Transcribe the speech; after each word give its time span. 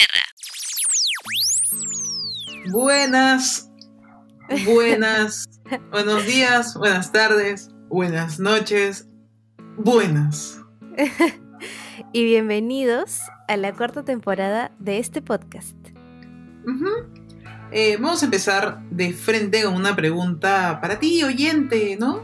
tierra. 0.00 0.22
Buenas, 2.72 3.70
buenas, 4.64 5.48
buenos 5.90 6.26
días, 6.26 6.74
buenas 6.74 7.12
tardes, 7.12 7.70
buenas 7.88 8.38
noches, 8.38 9.08
buenas. 9.76 10.60
y 12.12 12.24
bienvenidos 12.24 13.20
a 13.48 13.56
la 13.56 13.72
cuarta 13.72 14.04
temporada 14.04 14.72
de 14.78 14.98
este 14.98 15.22
podcast. 15.22 15.76
Eh, 17.72 17.96
vamos 18.00 18.22
a 18.22 18.24
empezar 18.24 18.82
de 18.90 19.12
frente 19.12 19.62
con 19.62 19.74
una 19.74 19.94
pregunta 19.96 20.80
para 20.80 20.98
ti, 20.98 21.22
oyente, 21.22 21.96
¿no? 21.98 22.22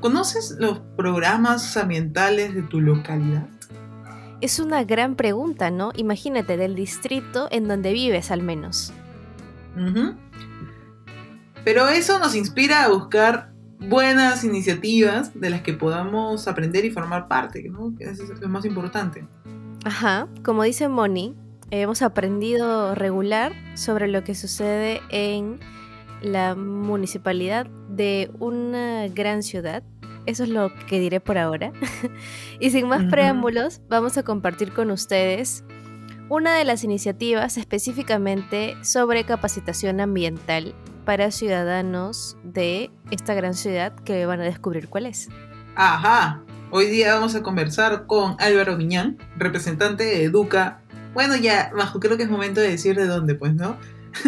¿Conoces 0.00 0.56
los 0.58 0.80
programas 0.96 1.76
ambientales 1.76 2.54
de 2.54 2.62
tu 2.62 2.80
localidad? 2.80 3.48
Es 4.40 4.58
una 4.58 4.84
gran 4.84 5.16
pregunta, 5.16 5.70
¿no? 5.70 5.92
Imagínate, 5.96 6.56
del 6.56 6.74
distrito 6.74 7.48
en 7.50 7.68
donde 7.68 7.92
vives 7.92 8.30
al 8.30 8.42
menos. 8.42 8.92
Pero 11.64 11.88
eso 11.88 12.18
nos 12.18 12.34
inspira 12.34 12.84
a 12.84 12.88
buscar 12.88 13.52
buenas 13.78 14.44
iniciativas 14.44 15.38
de 15.38 15.50
las 15.50 15.62
que 15.62 15.72
podamos 15.72 16.48
aprender 16.48 16.84
y 16.84 16.90
formar 16.90 17.28
parte, 17.28 17.68
¿no? 17.68 17.94
Eso 17.98 18.24
es 18.24 18.40
lo 18.40 18.48
más 18.48 18.64
importante. 18.64 19.26
Ajá, 19.84 20.28
como 20.42 20.62
dice 20.62 20.88
Moni, 20.88 21.34
hemos 21.70 22.02
aprendido 22.02 22.94
regular 22.94 23.52
sobre 23.74 24.08
lo 24.08 24.24
que 24.24 24.34
sucede 24.34 25.00
en 25.10 25.60
la 26.22 26.54
municipalidad 26.54 27.66
de 27.88 28.30
una 28.38 29.08
gran 29.08 29.42
ciudad. 29.42 29.82
Eso 30.26 30.42
es 30.42 30.48
lo 30.48 30.72
que 30.86 30.98
diré 30.98 31.20
por 31.20 31.38
ahora. 31.38 31.72
y 32.60 32.70
sin 32.70 32.88
más 32.88 33.04
preámbulos, 33.04 33.80
vamos 33.88 34.18
a 34.18 34.24
compartir 34.24 34.72
con 34.72 34.90
ustedes 34.90 35.64
una 36.28 36.56
de 36.56 36.64
las 36.64 36.82
iniciativas 36.82 37.56
específicamente 37.56 38.76
sobre 38.82 39.24
capacitación 39.24 40.00
ambiental 40.00 40.74
para 41.04 41.30
ciudadanos 41.30 42.36
de 42.42 42.90
esta 43.12 43.34
gran 43.34 43.54
ciudad 43.54 43.94
que 43.94 44.26
van 44.26 44.40
a 44.40 44.44
descubrir 44.44 44.88
cuál 44.88 45.06
es. 45.06 45.28
Ajá, 45.76 46.42
hoy 46.70 46.86
día 46.86 47.14
vamos 47.14 47.36
a 47.36 47.42
conversar 47.42 48.06
con 48.06 48.34
Álvaro 48.40 48.76
Viñán, 48.76 49.18
representante 49.36 50.04
de 50.04 50.24
Educa. 50.24 50.80
Bueno, 51.14 51.36
ya, 51.36 51.70
Majo, 51.76 52.00
creo 52.00 52.16
que 52.16 52.24
es 52.24 52.30
momento 52.30 52.60
de 52.60 52.70
decir 52.70 52.96
de 52.96 53.06
dónde, 53.06 53.36
pues, 53.36 53.54
¿no? 53.54 53.76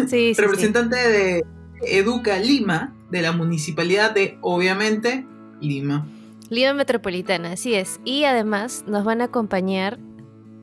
Sí, 0.07 0.33
sí 0.33 0.33
representante 0.37 0.95
de 0.95 1.45
Educa 1.81 2.39
Lima, 2.39 2.95
de 3.11 3.21
la 3.21 3.33
municipalidad 3.33 4.11
de, 4.11 4.37
obviamente, 4.41 5.27
Lima. 5.61 6.07
Lima 6.49 6.73
Metropolitana, 6.73 7.53
así 7.53 7.75
es. 7.75 7.99
Y 8.05 8.23
además 8.23 8.83
nos 8.87 9.03
van 9.03 9.21
a 9.21 9.25
acompañar 9.25 9.99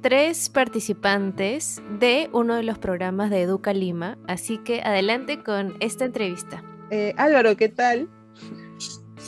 tres 0.02 0.48
participantes 0.48 1.82
de 1.98 2.28
uno 2.32 2.54
de 2.54 2.62
los 2.62 2.78
programas 2.78 3.30
de 3.30 3.42
Educa 3.42 3.72
Lima, 3.72 4.18
así 4.26 4.58
que 4.58 4.80
adelante 4.82 5.42
con 5.42 5.74
esta 5.80 6.04
entrevista. 6.04 6.62
Eh, 6.90 7.14
Álvaro, 7.16 7.56
¿qué 7.56 7.68
tal? 7.68 8.08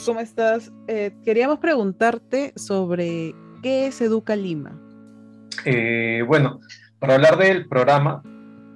¿Cómo 0.05 0.21
estás? 0.21 0.71
Eh, 0.87 1.11
queríamos 1.25 1.59
preguntarte 1.59 2.53
sobre 2.55 3.35
qué 3.61 3.87
es 3.87 3.99
Educa 4.01 4.35
Lima. 4.35 4.79
Eh, 5.65 6.23
bueno, 6.25 6.59
para 6.99 7.15
hablar 7.15 7.37
del 7.37 7.67
programa, 7.67 8.21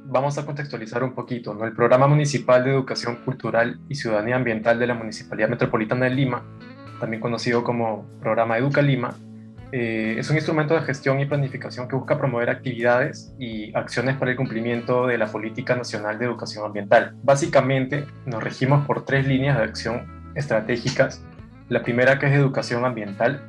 vamos 0.06 0.38
a 0.38 0.46
contextualizar 0.46 1.04
un 1.04 1.14
poquito. 1.14 1.54
¿no? 1.54 1.66
El 1.66 1.74
Programa 1.74 2.08
Municipal 2.08 2.64
de 2.64 2.72
Educación 2.72 3.18
Cultural 3.24 3.80
y 3.90 3.96
Ciudadanía 3.96 4.36
Ambiental 4.36 4.80
de 4.80 4.88
la 4.88 4.94
Municipalidad 4.94 5.50
Metropolitana 5.50 6.06
de 6.06 6.12
Lima, 6.12 6.44
también 7.00 7.22
conocido 7.22 7.64
como 7.64 8.06
Programa 8.20 8.58
Educa 8.58 8.82
Lima, 8.82 9.16
eh, 9.76 10.20
es 10.20 10.30
un 10.30 10.36
instrumento 10.36 10.76
de 10.76 10.82
gestión 10.82 11.20
y 11.20 11.26
planificación 11.26 11.88
que 11.88 11.96
busca 11.96 12.20
promover 12.20 12.52
actividades 12.52 13.34
y 13.40 13.76
acciones 13.76 14.16
para 14.18 14.30
el 14.30 14.38
cumplimiento 14.38 15.08
de 15.08 15.18
la 15.18 15.26
Política 15.26 15.76
Nacional 15.76 16.20
de 16.20 16.26
Educación 16.26 16.64
Ambiental. 16.64 17.16
Básicamente, 17.24 18.06
nos 18.28 18.44
regimos 18.44 18.86
por 18.86 19.04
tres 19.04 19.28
líneas 19.28 19.58
de 19.58 19.64
acción 19.64 20.32
estratégicas. 20.36 21.24
La 21.70 21.82
primera 21.82 22.20
que 22.20 22.28
es 22.28 22.34
educación 22.34 22.86
ambiental, 22.86 23.42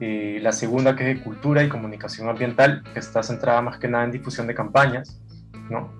eh, 0.00 0.40
la 0.42 0.52
segunda 0.52 0.94
que 0.94 1.10
es 1.10 1.16
de 1.16 1.24
cultura 1.24 1.64
y 1.64 1.70
comunicación 1.70 2.28
ambiental, 2.28 2.82
que 2.92 2.98
está 2.98 3.22
centrada 3.22 3.62
más 3.62 3.78
que 3.78 3.88
nada 3.88 4.04
en 4.04 4.10
difusión 4.10 4.46
de 4.46 4.54
campañas, 4.54 5.22
¿no? 5.70 5.90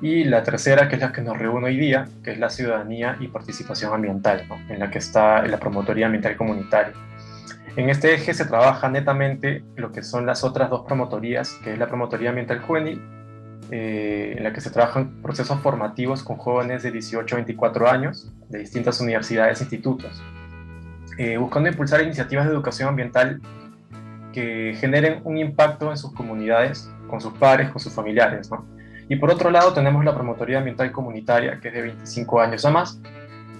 Y 0.00 0.24
la 0.24 0.42
tercera, 0.42 0.88
que 0.88 0.96
es 0.96 1.00
la 1.00 1.12
que 1.12 1.22
nos 1.22 1.38
reúne 1.38 1.66
hoy 1.66 1.76
día, 1.76 2.06
que 2.22 2.32
es 2.32 2.38
la 2.38 2.50
ciudadanía 2.50 3.16
y 3.20 3.28
participación 3.28 3.92
ambiental, 3.92 4.46
¿no? 4.48 4.56
en 4.68 4.78
la 4.78 4.90
que 4.90 4.98
está 4.98 5.42
la 5.46 5.58
promotoría 5.58 6.06
ambiental 6.06 6.36
comunitaria. 6.36 6.94
En 7.78 7.90
este 7.90 8.12
eje 8.12 8.34
se 8.34 8.44
trabaja 8.44 8.88
netamente 8.88 9.62
lo 9.76 9.92
que 9.92 10.02
son 10.02 10.26
las 10.26 10.42
otras 10.42 10.68
dos 10.68 10.84
promotorías, 10.84 11.54
que 11.62 11.74
es 11.74 11.78
la 11.78 11.86
Promotoría 11.86 12.30
Ambiental 12.30 12.60
Juvenil, 12.60 13.00
eh, 13.70 14.34
en 14.36 14.42
la 14.42 14.52
que 14.52 14.60
se 14.60 14.70
trabajan 14.70 15.22
procesos 15.22 15.60
formativos 15.60 16.24
con 16.24 16.38
jóvenes 16.38 16.82
de 16.82 16.90
18 16.90 17.34
a 17.34 17.36
24 17.36 17.88
años 17.88 18.32
de 18.48 18.58
distintas 18.58 19.00
universidades 19.00 19.60
e 19.60 19.62
institutos, 19.62 20.20
eh, 21.18 21.36
buscando 21.36 21.68
impulsar 21.68 22.02
iniciativas 22.02 22.46
de 22.46 22.52
educación 22.52 22.88
ambiental 22.88 23.40
que 24.32 24.74
generen 24.80 25.20
un 25.22 25.38
impacto 25.38 25.90
en 25.92 25.98
sus 25.98 26.12
comunidades, 26.12 26.90
con 27.08 27.20
sus 27.20 27.32
pares, 27.34 27.70
con 27.70 27.80
sus 27.80 27.92
familiares. 27.92 28.50
Y 29.08 29.16
por 29.16 29.30
otro 29.30 29.50
lado 29.50 29.72
tenemos 29.72 30.04
la 30.04 30.14
Promotoría 30.14 30.58
Ambiental 30.58 30.92
Comunitaria, 30.92 31.58
que 31.60 31.68
es 31.68 31.74
de 31.74 31.82
25 31.82 32.40
años 32.40 32.64
a 32.64 32.70
más, 32.70 33.00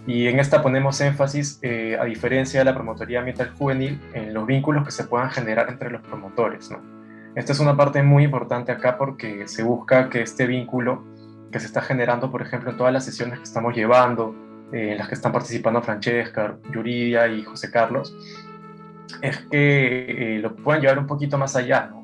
y 0.08 0.26
en 0.26 0.40
esta 0.40 0.62
ponemos 0.62 1.00
énfasis, 1.02 1.58
eh, 1.60 1.98
a 2.00 2.04
diferencia 2.06 2.60
de 2.60 2.64
la 2.64 2.72
promotoría 2.72 3.18
ambiental 3.18 3.50
juvenil, 3.50 4.00
en 4.14 4.32
los 4.32 4.46
vínculos 4.46 4.82
que 4.82 4.90
se 4.90 5.04
puedan 5.04 5.30
generar 5.30 5.68
entre 5.68 5.90
los 5.90 6.00
promotores. 6.00 6.70
¿no? 6.70 6.80
Esta 7.34 7.52
es 7.52 7.60
una 7.60 7.76
parte 7.76 8.02
muy 8.02 8.24
importante 8.24 8.72
acá 8.72 8.96
porque 8.96 9.46
se 9.48 9.62
busca 9.62 10.08
que 10.08 10.22
este 10.22 10.46
vínculo 10.46 11.04
que 11.52 11.60
se 11.60 11.66
está 11.66 11.82
generando, 11.82 12.30
por 12.30 12.40
ejemplo, 12.40 12.70
en 12.70 12.78
todas 12.78 12.90
las 12.90 13.04
sesiones 13.04 13.38
que 13.38 13.44
estamos 13.44 13.74
llevando, 13.74 14.34
eh, 14.72 14.92
en 14.92 14.98
las 14.98 15.08
que 15.08 15.14
están 15.14 15.30
participando 15.30 15.82
Francesca, 15.82 16.56
Yuridia 16.72 17.28
y 17.28 17.42
José 17.42 17.70
Carlos, 17.70 18.16
es 19.20 19.36
que 19.50 20.36
eh, 20.36 20.38
lo 20.38 20.56
puedan 20.56 20.80
llevar 20.80 20.98
un 20.98 21.06
poquito 21.06 21.36
más 21.36 21.54
allá. 21.54 21.90
¿no? 21.90 21.98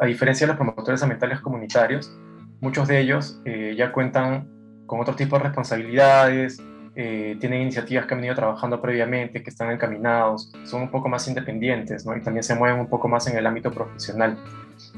a 0.00 0.06
diferencia 0.06 0.46
de 0.46 0.52
los 0.52 0.56
promotores 0.56 1.02
ambientales 1.02 1.40
comunitarios, 1.40 2.16
muchos 2.60 2.88
de 2.88 3.00
ellos 3.00 3.40
ya 3.76 3.92
cuentan 3.92 4.48
con 4.86 5.00
otro 5.00 5.14
tipo 5.14 5.36
de 5.36 5.44
responsabilidades, 5.44 6.60
eh, 7.00 7.36
tienen 7.38 7.62
iniciativas 7.62 8.06
que 8.06 8.14
han 8.14 8.18
venido 8.18 8.34
trabajando 8.34 8.82
previamente, 8.82 9.40
que 9.40 9.50
están 9.50 9.70
encaminados, 9.70 10.50
son 10.64 10.82
un 10.82 10.90
poco 10.90 11.08
más 11.08 11.28
independientes 11.28 12.04
¿no? 12.04 12.16
y 12.16 12.22
también 12.22 12.42
se 12.42 12.56
mueven 12.56 12.80
un 12.80 12.88
poco 12.88 13.06
más 13.06 13.28
en 13.28 13.38
el 13.38 13.46
ámbito 13.46 13.70
profesional. 13.70 14.36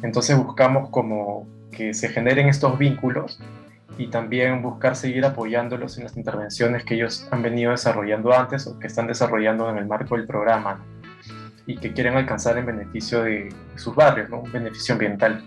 Entonces 0.02 0.34
buscamos 0.34 0.88
como 0.88 1.46
que 1.70 1.92
se 1.92 2.08
generen 2.08 2.48
estos 2.48 2.78
vínculos 2.78 3.38
y 3.98 4.06
también 4.06 4.62
buscar 4.62 4.96
seguir 4.96 5.26
apoyándolos 5.26 5.98
en 5.98 6.04
las 6.04 6.16
intervenciones 6.16 6.84
que 6.84 6.94
ellos 6.94 7.28
han 7.30 7.42
venido 7.42 7.72
desarrollando 7.72 8.32
antes 8.32 8.66
o 8.66 8.78
que 8.78 8.86
están 8.86 9.06
desarrollando 9.06 9.68
en 9.68 9.76
el 9.76 9.86
marco 9.86 10.16
del 10.16 10.26
programa 10.26 10.82
y 11.66 11.76
que 11.76 11.92
quieren 11.92 12.16
alcanzar 12.16 12.56
en 12.56 12.64
beneficio 12.64 13.24
de 13.24 13.50
sus 13.76 13.94
barrios, 13.94 14.30
¿no? 14.30 14.40
un 14.40 14.50
beneficio 14.50 14.94
ambiental. 14.94 15.44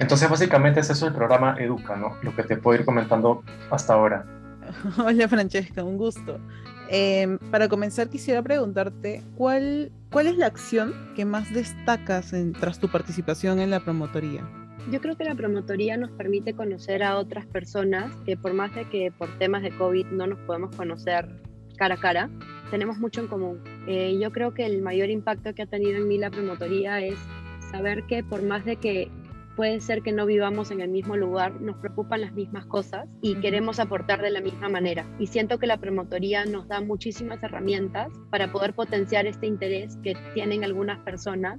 Entonces 0.00 0.28
básicamente 0.28 0.80
es 0.80 0.90
eso 0.90 1.06
el 1.06 1.14
programa 1.14 1.56
Educa, 1.58 1.96
¿no? 1.96 2.16
lo 2.22 2.34
que 2.34 2.42
te 2.42 2.56
puedo 2.56 2.80
ir 2.80 2.84
comentando 2.84 3.42
hasta 3.70 3.94
ahora. 3.94 4.26
Hola 4.98 5.28
Francesca, 5.28 5.84
un 5.84 5.96
gusto. 5.96 6.40
Em, 6.88 7.38
para 7.50 7.68
comenzar 7.68 8.08
quisiera 8.08 8.42
preguntarte, 8.42 9.22
¿cuál, 9.36 9.90
¿cuál 10.10 10.26
es 10.26 10.36
la 10.36 10.46
acción 10.46 10.94
que 11.16 11.24
más 11.24 11.52
destacas 11.52 12.32
tras 12.60 12.78
tu 12.78 12.88
participación 12.88 13.58
en 13.60 13.70
la 13.70 13.80
promotoría? 13.80 14.42
Yo 14.90 15.00
creo 15.00 15.16
que 15.16 15.24
la 15.24 15.34
promotoría 15.34 15.96
nos 15.96 16.10
permite 16.10 16.52
conocer 16.52 17.02
a 17.02 17.16
otras 17.16 17.46
personas 17.46 18.14
que 18.26 18.36
por 18.36 18.52
más 18.52 18.74
de 18.74 18.84
que 18.84 19.10
por 19.16 19.30
temas 19.38 19.62
de 19.62 19.70
COVID 19.70 20.06
no 20.06 20.26
nos 20.26 20.38
podemos 20.40 20.76
conocer 20.76 21.26
cara 21.78 21.94
a 21.94 21.98
cara, 21.98 22.30
tenemos 22.70 22.98
mucho 22.98 23.22
en 23.22 23.28
común. 23.28 23.62
Eh, 23.86 24.18
yo 24.20 24.30
creo 24.30 24.52
que 24.52 24.66
el 24.66 24.82
mayor 24.82 25.08
impacto 25.08 25.54
que 25.54 25.62
ha 25.62 25.66
tenido 25.66 25.96
en 25.96 26.06
mí 26.06 26.18
la 26.18 26.30
promotoría 26.30 27.00
es 27.00 27.18
saber 27.70 28.04
que 28.04 28.22
por 28.22 28.42
más 28.42 28.64
de 28.64 28.76
que 28.76 29.10
puede 29.56 29.80
ser 29.80 30.02
que 30.02 30.12
no 30.12 30.26
vivamos 30.26 30.70
en 30.70 30.80
el 30.80 30.88
mismo 30.88 31.16
lugar, 31.16 31.60
nos 31.60 31.76
preocupan 31.76 32.20
las 32.20 32.32
mismas 32.32 32.66
cosas 32.66 33.08
y 33.22 33.36
queremos 33.36 33.78
aportar 33.78 34.20
de 34.20 34.30
la 34.30 34.40
misma 34.40 34.68
manera. 34.68 35.06
Y 35.18 35.26
siento 35.26 35.58
que 35.58 35.66
la 35.66 35.78
promotoría 35.78 36.44
nos 36.44 36.68
da 36.68 36.80
muchísimas 36.80 37.42
herramientas 37.42 38.12
para 38.30 38.50
poder 38.50 38.74
potenciar 38.74 39.26
este 39.26 39.46
interés 39.46 39.96
que 40.02 40.14
tienen 40.34 40.64
algunas 40.64 40.98
personas 41.00 41.58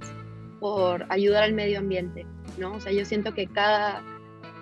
por 0.60 1.06
ayudar 1.10 1.44
al 1.44 1.52
medio 1.52 1.78
ambiente, 1.78 2.26
¿no? 2.58 2.74
O 2.74 2.80
sea, 2.80 2.92
yo 2.92 3.04
siento 3.04 3.34
que 3.34 3.46
cada, 3.46 4.02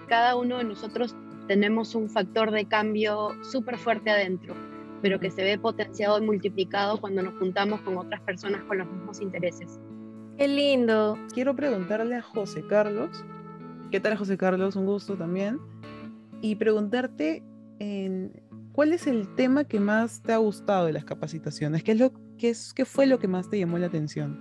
cada 0.09 0.37
uno 0.37 0.59
de 0.59 0.65
nosotros 0.65 1.15
tenemos 1.47 1.95
un 1.95 2.09
factor 2.09 2.51
de 2.51 2.67
cambio 2.67 3.31
súper 3.43 3.79
fuerte 3.79 4.11
adentro, 4.11 4.55
pero 5.03 5.21
que 5.21 5.31
se 5.31 5.43
ve 5.43 5.59
potenciado 5.59 6.19
y 6.19 6.23
multiplicado 6.23 7.01
cuando 7.01 7.23
nos 7.23 7.35
juntamos 7.39 7.81
con 7.83 7.99
otras 7.99 8.21
personas 8.23 8.63
con 8.65 8.79
los 8.79 8.87
mismos 8.87 9.21
intereses. 9.21 9.79
Qué 10.37 10.49
lindo. 10.49 11.17
Quiero 11.33 11.55
preguntarle 11.55 12.17
a 12.17 12.23
José 12.23 12.65
Carlos. 12.67 13.25
¿Qué 13.93 14.01
tal, 14.01 14.17
José 14.17 14.37
Carlos? 14.37 14.75
Un 14.75 14.85
gusto 14.85 15.17
también. 15.17 15.61
Y 16.41 16.57
preguntarte 16.57 17.45
en, 17.79 18.33
cuál 18.73 18.93
es 18.93 19.07
el 19.07 19.33
tema 19.37 19.65
que 19.65 19.79
más 19.79 20.23
te 20.23 20.33
ha 20.33 20.39
gustado 20.39 20.87
de 20.87 20.93
las 20.93 21.05
capacitaciones. 21.05 21.85
¿Qué, 21.85 21.93
es 21.93 21.99
lo, 22.01 22.13
qué, 22.37 22.51
es, 22.51 22.75
qué 22.75 22.85
fue 22.85 23.07
lo 23.07 23.21
que 23.21 23.29
más 23.29 23.49
te 23.49 23.61
llamó 23.61 23.79
la 23.79 23.87
atención? 23.87 24.37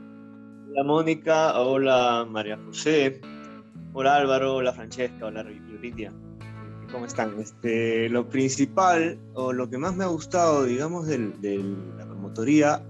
Hola 0.71 0.83
Mónica, 0.83 1.59
hola 1.59 2.25
María 2.27 2.57
José. 2.65 3.21
Hola 3.93 4.15
Álvaro, 4.15 4.55
hola 4.55 4.73
Francesca, 4.73 5.27
hola 5.27 5.45
Yuridia. 5.69 6.11
¿Cómo 6.91 7.05
están? 7.05 7.39
Este, 7.39 8.09
lo 8.09 8.27
principal 8.27 9.19
o 9.35 9.53
lo 9.53 9.69
que 9.69 9.77
más 9.77 9.95
me 9.95 10.03
ha 10.03 10.07
gustado, 10.07 10.63
digamos, 10.63 11.05
de 11.05 11.19
la 11.97 12.05
promotoría 12.05 12.83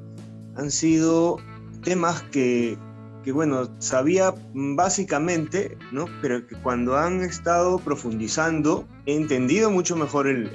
han 0.55 0.71
sido 0.71 1.37
temas 1.83 2.21
que, 2.23 2.77
que, 3.23 3.31
bueno, 3.31 3.69
sabía 3.79 4.33
básicamente, 4.53 5.77
¿no? 5.91 6.05
Pero 6.21 6.45
que 6.45 6.55
cuando 6.55 6.97
han 6.97 7.21
estado 7.21 7.79
profundizando 7.79 8.87
he 9.05 9.15
entendido 9.15 9.71
mucho 9.71 9.95
mejor 9.95 10.27
el, 10.27 10.47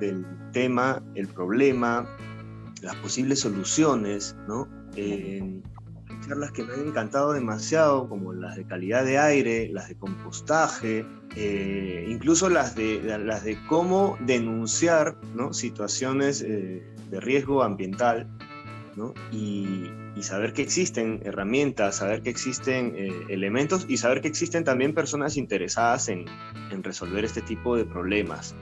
el, 0.00 0.26
tema, 0.52 1.02
el 1.14 1.28
problema, 1.28 2.08
las 2.80 2.94
posibles 2.96 3.40
soluciones, 3.40 4.36
¿no? 4.46 4.68
Eh, 4.96 5.60
charlas 6.26 6.52
que 6.52 6.64
me 6.64 6.74
han 6.74 6.88
encantado 6.88 7.32
demasiado, 7.32 8.08
como 8.08 8.32
las 8.32 8.56
de 8.56 8.64
calidad 8.64 9.04
de 9.04 9.18
aire, 9.18 9.68
las 9.72 9.88
de 9.88 9.96
compostaje, 9.96 11.04
eh, 11.36 12.06
incluso 12.08 12.48
las 12.48 12.74
de, 12.74 13.18
las 13.18 13.44
de 13.44 13.58
cómo 13.66 14.16
denunciar 14.20 15.16
¿no? 15.34 15.52
situaciones 15.52 16.42
eh, 16.42 16.82
de 17.10 17.20
riesgo 17.20 17.62
ambiental 17.62 18.28
¿no? 18.96 19.14
Y, 20.16 20.22
saber 20.22 20.52
que 20.52 20.62
existen 20.62 21.20
herramientas, 21.24 21.96
saber 21.96 22.22
que 22.22 22.30
existen 22.30 22.94
eh, 22.96 23.12
elementos 23.28 23.86
y 23.88 23.96
saber 23.96 24.20
que 24.20 24.28
existen 24.28 24.64
también 24.64 24.94
personas 24.94 25.36
interesadas 25.36 26.08
en, 26.08 26.26
en 26.70 26.82
resolver 26.82 27.24
este 27.24 27.42
tipo 27.42 27.76
de 27.76 27.84
problemas. 27.84 28.54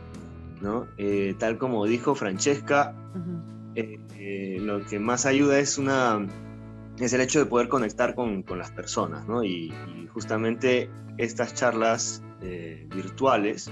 ¿no? 0.60 0.87
tal 1.38 1.58
como 1.58 1.87
dijo 1.87 2.14
Francesca, 2.14 2.94
lo 3.75 4.87
que 4.87 4.99
más 5.00 5.26
ayuda 5.26 5.58
es 5.58 5.76
una 5.76 6.25
es 6.99 7.12
el 7.12 7.20
hecho 7.20 7.38
de 7.38 7.46
poder 7.46 7.69
conectar 7.69 8.14
con, 8.14 8.43
con 8.43 8.58
las 8.58 8.70
personas, 8.70 9.26
¿no? 9.26 9.44
Y, 9.44 9.72
justamente 10.12 10.90
estas 11.16 11.55
charlas 11.55 12.22
eh, 12.43 12.87
virtuales 12.94 13.70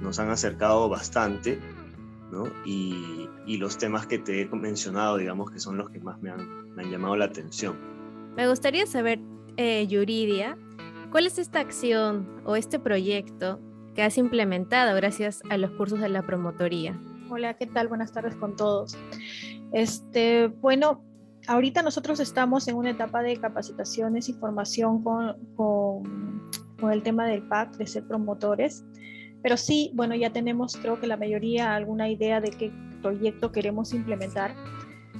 nos 0.00 0.18
han 0.18 0.30
acercado 0.30 0.88
bastante, 0.88 1.60
¿no? 2.30 2.44
Y, 2.64 3.28
y, 3.46 3.58
los 3.58 3.78
temas 3.78 4.06
que 4.06 4.18
te 4.18 4.42
he 4.42 4.48
mencionado, 4.48 5.16
digamos, 5.16 5.50
que 5.50 5.58
son 5.58 5.76
los 5.76 5.90
que 5.90 6.00
más 6.00 6.20
me 6.20 6.30
han, 6.30 6.74
me 6.74 6.84
han 6.84 6.90
llamado 6.90 7.16
la 7.16 7.26
atención. 7.26 7.76
Me 8.36 8.48
gustaría 8.48 8.86
saber, 8.86 9.20
eh, 9.56 9.86
Yuridia, 9.86 10.56
¿cuál 11.10 11.26
es 11.26 11.38
esta 11.38 11.60
acción 11.60 12.42
o 12.44 12.56
este 12.56 12.78
proyecto 12.78 13.60
que 13.94 14.02
has 14.02 14.16
implementado 14.18 14.94
gracias 14.96 15.42
a 15.50 15.56
los 15.56 15.70
cursos 15.72 16.00
de 16.00 16.08
la 16.08 16.22
promotoría? 16.22 16.98
Hola, 17.28 17.54
¿qué 17.54 17.66
tal? 17.66 17.88
Buenas 17.88 18.12
tardes 18.12 18.34
con 18.36 18.56
todos. 18.56 18.96
Este, 19.72 20.48
bueno, 20.48 21.04
ahorita 21.46 21.82
nosotros 21.82 22.20
estamos 22.20 22.66
en 22.68 22.76
una 22.76 22.90
etapa 22.90 23.22
de 23.22 23.36
capacitaciones 23.36 24.28
y 24.28 24.32
formación 24.34 25.02
con, 25.02 25.36
con, 25.56 26.92
el 26.92 27.02
tema 27.02 27.26
del 27.26 27.42
PAC, 27.42 27.76
de 27.76 27.86
ser 27.86 28.04
promotores. 28.06 28.84
Pero 29.42 29.56
sí, 29.56 29.90
bueno, 29.94 30.14
ya 30.14 30.30
tenemos, 30.30 30.76
creo 30.76 31.00
que 31.00 31.06
la 31.06 31.16
mayoría, 31.16 31.74
alguna 31.74 32.08
idea 32.08 32.40
de 32.40 32.50
qué 32.50 32.70
proyecto 33.02 33.52
queremos 33.52 33.94
implementar. 33.94 34.54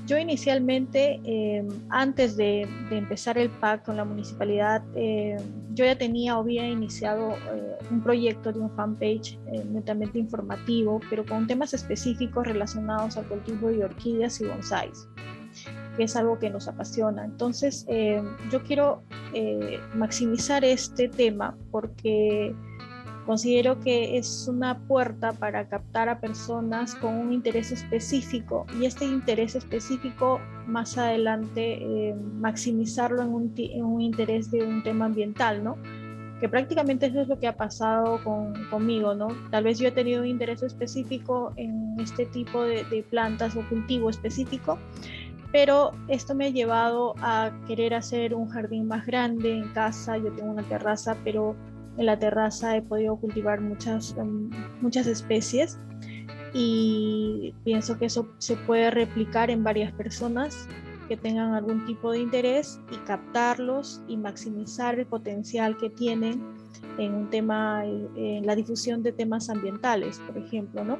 Yo 0.07 0.19
inicialmente, 0.19 1.21
em, 1.25 1.69
antes 1.89 2.37
de, 2.37 2.63
empezar 2.91 3.39
el 3.39 3.49
PAC 3.49 3.85
con 3.85 3.97
la 3.97 4.05
municipalidad, 4.05 4.83
em, 4.95 5.39
yo 5.75 5.85
ya 5.85 5.97
tenía 5.97 6.37
o 6.37 6.41
había 6.41 6.69
iniciado 6.69 7.33
eh, 7.33 7.79
un 7.91 8.03
proyecto 8.03 8.53
de 8.53 8.61
un 8.61 8.71
fanpage 8.71 9.39
eh, 9.53 9.65
netamente 9.71 10.19
informativo, 10.19 11.01
pero 11.09 11.25
con 11.25 11.47
temas 11.47 11.75
específicos 11.75 12.47
relacionados 12.47 13.17
al 13.17 13.25
cultivo 13.27 13.69
de 13.69 13.85
orquídeas 13.85 14.41
y 14.41 14.47
bonsáis 14.47 15.07
que 15.97 16.05
es 16.05 16.17
algo 16.17 16.39
que 16.39 16.51
nos 16.51 16.69
apasiona. 16.69 17.25
Entonces, 17.25 17.85
eh, 17.89 18.23
yo 18.51 18.63
quiero 18.63 19.03
eh, 19.35 19.79
maximizar 19.95 20.65
este 20.65 21.09
tema 21.09 21.57
porque 21.71 22.55
considero 23.31 23.79
que 23.79 24.19
es 24.19 24.49
una 24.49 24.77
puerta 24.89 25.33
para 25.33 25.69
captar 25.69 26.09
a 26.09 26.19
personas 26.19 26.97
con 26.97 27.15
un 27.15 27.33
interés 27.33 27.71
específico 27.71 28.67
y 28.77 28.87
este 28.87 29.05
interés 29.05 29.55
específico 29.55 30.41
más 30.67 30.99
adelante 30.99 31.79
eh, 31.81 32.13
maximizarlo 32.13 33.23
en 33.23 33.29
un, 33.29 33.55
en 33.57 33.85
un, 33.85 34.01
interés 34.01 34.51
de 34.51 34.65
un 34.65 34.83
tema 34.83 35.05
ambiental, 35.05 35.63
¿no? 35.63 35.77
Que 36.41 36.49
prácticamente 36.49 37.07
eso 37.07 37.21
es 37.21 37.29
lo 37.29 37.39
que 37.39 37.47
ha 37.47 37.57
pasado 37.57 38.19
con, 38.25 38.53
conmigo, 38.69 39.15
¿no? 39.15 39.29
Tal 39.53 39.63
vez 39.63 39.79
yo 39.79 39.87
he 39.87 39.93
tenido 39.93 40.23
un 40.23 40.27
interés 40.27 40.65
específico 40.65 41.53
en 41.55 41.95
este 42.01 42.27
tipo 42.27 42.65
de, 42.65 42.83
de 42.83 43.05
plantas 43.05 43.55
o 43.55 43.63
cultivo 43.69 44.11
específico, 44.11 44.77
pero 45.53 45.93
esto 46.09 46.35
me 46.35 46.47
ha 46.47 46.51
llevado 46.51 47.15
a 47.21 47.53
querer 47.69 47.95
hacer 47.95 48.35
un 48.35 48.49
jardín 48.49 48.89
más 48.89 49.07
grande 49.07 49.53
en 49.53 49.69
casa. 49.69 50.17
Yo 50.19 50.33
tengo 50.33 50.51
una 50.51 50.65
terraza, 50.65 51.17
pero 51.23 51.55
en 52.01 52.07
la 52.07 52.19
terraza 52.19 52.77
he 52.77 52.83
podido 52.83 53.17
cultivar 53.17 53.61
muchas, 53.61 54.17
em, 54.17 54.49
muchas 54.81 55.07
especies 55.07 55.79
y 56.55 57.55
pienso 57.63 57.99
que 57.99 58.07
eso 58.07 58.27
se 58.39 58.57
puede 58.57 58.91
replicar 58.91 59.51
en 59.51 59.63
varias 59.63 59.93
personas 59.93 60.67
que 61.09 61.19
tengan 61.19 61.53
algún 61.53 61.85
tipo 61.85 62.13
de 62.13 62.21
interés 62.21 62.81
y 62.91 62.97
captarlos 63.07 64.01
y 64.09 64.17
maximizar 64.17 64.99
el 64.99 65.07
potencial 65.07 65.77
que 65.77 65.91
tienen 65.91 66.43
en 66.97 67.15
un 67.15 67.29
tema, 67.29 67.85
en 67.85 68.47
la 68.47 68.57
difusión 68.57 69.03
de 69.03 69.13
temas 69.13 69.51
ambientales, 69.51 70.21
por 70.21 70.39
ejemplo, 70.39 70.83
¿no? 70.83 70.99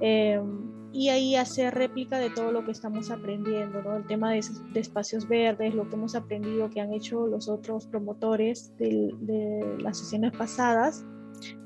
Em, 0.00 0.85
y 0.96 1.10
ahí 1.10 1.36
hacer 1.36 1.74
réplica 1.74 2.18
de 2.18 2.30
todo 2.30 2.52
lo 2.52 2.64
que 2.64 2.70
estamos 2.70 3.10
aprendiendo, 3.10 3.82
¿no? 3.82 3.96
El 3.96 4.06
tema 4.06 4.32
de, 4.32 4.40
espacios 4.74 5.28
verdes, 5.28 5.74
lo 5.74 5.86
que 5.90 5.94
hemos 5.94 6.14
aprendido 6.14 6.70
que 6.70 6.80
han 6.80 6.94
hecho 6.94 7.26
los 7.26 7.50
otros 7.50 7.86
promotores 7.86 8.74
de, 8.78 9.76
las 9.78 9.98
sesiones 9.98 10.32
pasadas, 10.32 11.04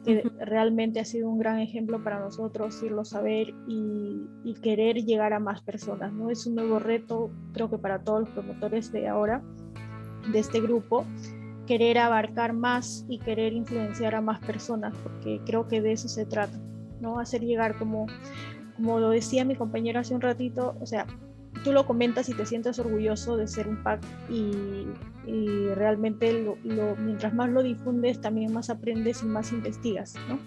que 0.04 0.28
realmente 0.40 0.98
ha 0.98 1.04
sido 1.04 1.28
un 1.28 1.38
gran 1.38 1.60
ejemplo 1.60 2.02
para 2.02 2.18
nosotros 2.18 2.82
irlo 2.82 3.02
a 3.02 3.04
saber 3.04 3.54
y, 3.68 4.26
y, 4.42 4.54
querer 4.54 4.96
llegar 5.04 5.32
a 5.32 5.38
más 5.38 5.62
personas, 5.62 6.12
¿no? 6.12 6.28
Es 6.28 6.44
un 6.48 6.56
nuevo 6.56 6.80
reto, 6.80 7.30
creo 7.52 7.70
que 7.70 7.78
para 7.78 8.02
todos 8.02 8.22
los 8.22 8.30
promotores 8.30 8.90
de 8.90 9.06
ahora, 9.06 9.44
de 10.32 10.40
este 10.40 10.60
grupo, 10.60 11.06
querer 11.68 11.98
abarcar 11.98 12.52
más 12.52 13.06
y 13.08 13.20
querer 13.20 13.52
influenciar 13.52 14.16
a 14.16 14.20
más 14.20 14.40
personas, 14.40 14.92
porque 15.04 15.40
creo 15.46 15.68
que 15.68 15.80
de 15.80 15.92
eso 15.92 16.08
se 16.08 16.26
trata, 16.26 16.58
¿no? 17.00 17.20
Hacer 17.20 17.42
llegar 17.42 17.78
como 17.78 18.08
como 18.80 18.98
lo 18.98 19.10
decía 19.10 19.44
mi 19.44 19.56
compañero 19.56 20.00
hace 20.00 20.14
un 20.14 20.22
ratito, 20.22 20.74
o 20.80 20.86
sea, 20.86 21.06
tú 21.64 21.72
lo 21.72 21.86
comentas 21.86 22.30
y 22.30 22.34
te 22.34 22.46
sientes 22.46 22.78
orgulloso 22.78 23.36
de 23.36 23.46
ser 23.46 23.68
un 23.68 23.82
pack 23.82 24.00
y, 24.30 24.86
realmente 25.74 26.42
lo, 26.64 26.96
mientras 26.96 27.34
más 27.34 27.50
lo 27.50 27.62
difundes, 27.62 28.20
también 28.20 28.52
más 28.52 28.70
aprendes 28.70 29.22
y 29.22 29.26
más 29.26 29.52
investigas, 29.52 30.14
¿no? 30.28 30.38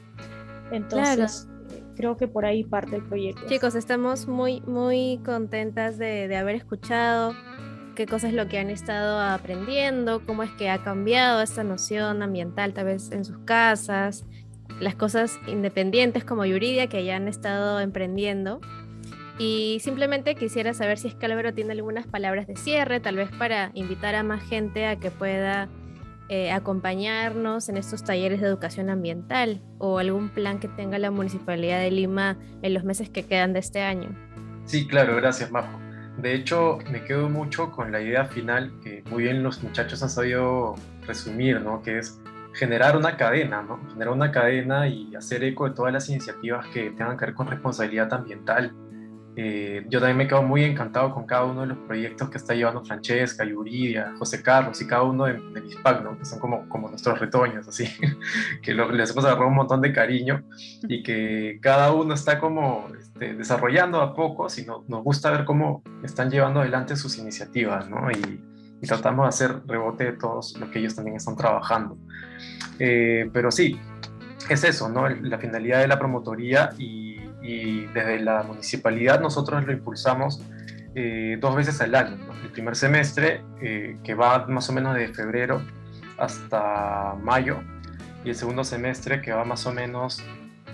Entonces, 0.71 1.47
eh, 1.71 1.83
creo 1.95 2.17
que 2.17 2.27
por 2.27 2.43
ahí 2.43 2.63
parte 2.63 2.97
el 2.97 3.03
proyecto. 3.03 3.45
Chicos, 3.47 3.75
estamos 3.75 4.27
muy, 4.27 4.61
muy 4.61 5.21
contentas 5.23 5.97
de, 5.97 6.27
de 6.27 6.35
haber 6.35 6.55
escuchado 6.55 7.33
qué 7.95 8.07
cosas 8.07 8.33
lo 8.33 8.47
que 8.47 8.57
han 8.57 8.69
estado 8.69 9.21
aprendiendo, 9.21 10.25
cómo 10.25 10.43
es 10.43 10.51
que 10.51 10.69
ha 10.69 10.83
cambiado 10.83 11.41
esta 11.41 11.63
noción 11.63 12.23
ambiental 12.23 12.73
tal 12.73 12.85
vez 12.85 13.11
en 13.11 13.23
sus 13.23 13.37
casas, 13.45 14.25
las 14.83 14.95
cosas 14.95 15.39
independientes 15.47 16.23
como 16.23 16.45
Yuridia 16.45 16.87
que 16.87 17.03
ya 17.03 17.15
han 17.15 17.27
estado 17.27 17.79
emprendiendo. 17.79 18.61
Y 19.39 19.79
simplemente 19.81 20.35
quisiera 20.35 20.73
saber 20.73 20.99
si 20.99 21.07
Escalabro 21.07 21.53
tiene 21.53 21.71
algunas 21.71 22.05
palabras 22.05 22.45
de 22.45 22.55
cierre, 22.55 22.99
tal 22.99 23.15
vez 23.15 23.29
para 23.31 23.71
invitar 23.73 24.13
a 24.13 24.21
más 24.21 24.43
gente 24.43 24.85
a 24.85 24.97
que 24.97 25.09
pueda 25.09 25.69
eh, 26.29 26.51
acompañarnos 26.51 27.67
en 27.67 27.77
estos 27.77 28.03
talleres 28.03 28.41
de 28.41 28.47
educación 28.47 28.89
ambiental 28.89 29.61
o 29.79 29.97
algún 29.97 30.29
plan 30.29 30.59
que 30.59 30.67
tenga 30.67 30.97
la 30.99 31.11
Municipalidad 31.11 31.79
de 31.79 31.91
Lima 31.91 32.37
en 32.61 32.73
los 32.73 32.83
meses 32.83 33.09
que 33.09 33.23
quedan 33.23 33.53
de 33.53 33.59
este 33.59 33.81
año. 33.81 34.09
Sí, 34.65 34.87
claro, 34.87 35.15
gracias 35.15 35.51
Majo. 35.51 35.79
De 36.17 36.35
hecho, 36.35 36.77
me 36.91 37.03
quedo 37.03 37.27
mucho 37.27 37.71
con 37.71 37.91
la 37.91 38.01
idea 38.01 38.25
final 38.25 38.71
que 38.83 39.03
muy 39.09 39.23
bien 39.23 39.43
los 39.43 39.63
muchachos 39.63 40.01
han 40.03 40.09
sabido 40.09 40.75
resumir, 41.05 41.59
¿no? 41.59 41.81
Que 41.81 41.97
es 41.97 42.21
generar 42.53 42.95
una 42.95 43.17
cadena, 43.17 43.61
¿no? 43.61 43.79
Generar 43.89 44.13
una 44.13 44.31
cadena 44.31 44.87
y 44.87 45.15
hacer 45.15 45.43
eco 45.43 45.67
de 45.67 45.75
todas 45.75 45.91
las 45.91 46.09
iniciativas 46.09 46.67
que 46.67 46.91
tengan 46.91 47.17
que 47.17 47.25
ver 47.25 47.35
con 47.35 47.47
responsabilidad 47.47 48.13
ambiental. 48.13 48.73
Eh, 49.35 49.83
yo 49.89 49.99
también 49.99 50.17
me 50.17 50.27
quedo 50.27 50.43
muy 50.43 50.63
encantado 50.63 51.11
con 51.11 51.25
cada 51.25 51.45
uno 51.45 51.61
de 51.61 51.67
los 51.67 51.77
proyectos 51.79 52.29
que 52.29 52.37
está 52.37 52.53
llevando 52.53 52.85
Francesca, 52.85 53.43
Yuridia, 53.43 54.13
José 54.19 54.43
Carlos 54.43 54.79
y 54.79 54.85
cada 54.85 55.01
uno 55.01 55.25
de, 55.25 55.39
mis 55.39 55.75
PAC, 55.77 56.03
¿no? 56.03 56.19
que 56.19 56.25
son 56.25 56.37
como, 56.37 56.69
como 56.69 56.87
nuestros 56.89 57.19
retoños, 57.19 57.67
así, 57.67 57.85
que 58.61 58.75
les 58.75 59.09
hemos 59.09 59.25
agarrado 59.25 59.47
un 59.47 59.55
montón 59.55 59.81
de 59.81 59.91
cariño 59.91 60.43
y 60.87 61.01
que 61.01 61.57
cada 61.63 61.91
uno 61.93 62.13
está 62.13 62.37
como 62.39 62.89
este, 62.99 63.33
desarrollando 63.33 64.01
a 64.01 64.13
poco, 64.13 64.49
sino 64.49 64.83
nos 64.87 65.03
gusta 65.03 65.31
ver 65.31 65.45
cómo 65.45 65.81
están 66.03 66.29
llevando 66.29 66.59
adelante 66.59 66.95
sus 66.95 67.17
iniciativas, 67.17 67.89
¿no? 67.89 68.11
Y, 68.11 68.52
y 68.83 68.85
tratamos 68.85 69.23
de 69.23 69.29
hacer 69.29 69.61
rebote 69.65 70.03
de 70.03 70.11
todos 70.11 70.57
lo 70.59 70.69
que 70.69 70.79
ellos 70.79 70.93
también 70.93 71.15
están 71.15 71.37
trabajando. 71.37 71.97
Eh, 72.79 73.29
pero 73.31 73.49
sí, 73.49 73.79
es 74.49 74.65
eso, 74.65 74.89
¿no? 74.89 75.07
La 75.07 75.37
finalidad 75.37 75.79
de 75.79 75.87
la 75.87 75.97
promotoría 75.97 76.71
y, 76.77 77.13
desde 77.93 78.19
la 78.21 78.43
municipalidad 78.43 79.19
nosotros 79.19 79.65
lo 79.65 79.73
impulsamos 79.73 80.41
eh, 80.95 81.37
dos 81.39 81.55
veces 81.55 81.79
al 81.81 81.95
año. 81.95 82.17
El 82.43 82.51
primer 82.51 82.75
semestre, 82.75 83.41
eh, 83.61 83.97
que 84.03 84.15
va 84.15 84.47
más 84.47 84.69
o 84.69 84.73
menos 84.73 84.95
de 84.95 85.07
febrero 85.09 85.61
hasta 86.17 87.15
mayo, 87.21 87.59
y 88.25 88.29
el 88.29 88.35
segundo 88.35 88.63
semestre 88.63 89.21
que 89.21 89.31
va 89.31 89.45
más 89.45 89.65
o 89.65 89.73
menos, 89.73 90.23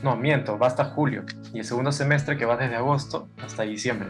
no, 0.04 0.16
miento, 0.16 0.58
va 0.58 0.68
hasta 0.68 0.86
julio, 0.86 1.26
y 1.54 1.60
el 1.60 1.66
segundo 1.66 1.92
semestre 1.92 2.38
que 2.38 2.46
va 2.46 2.58
desde 2.58 2.76
agosto 2.76 3.30
hasta 3.44 3.64
diciembre. 3.64 4.10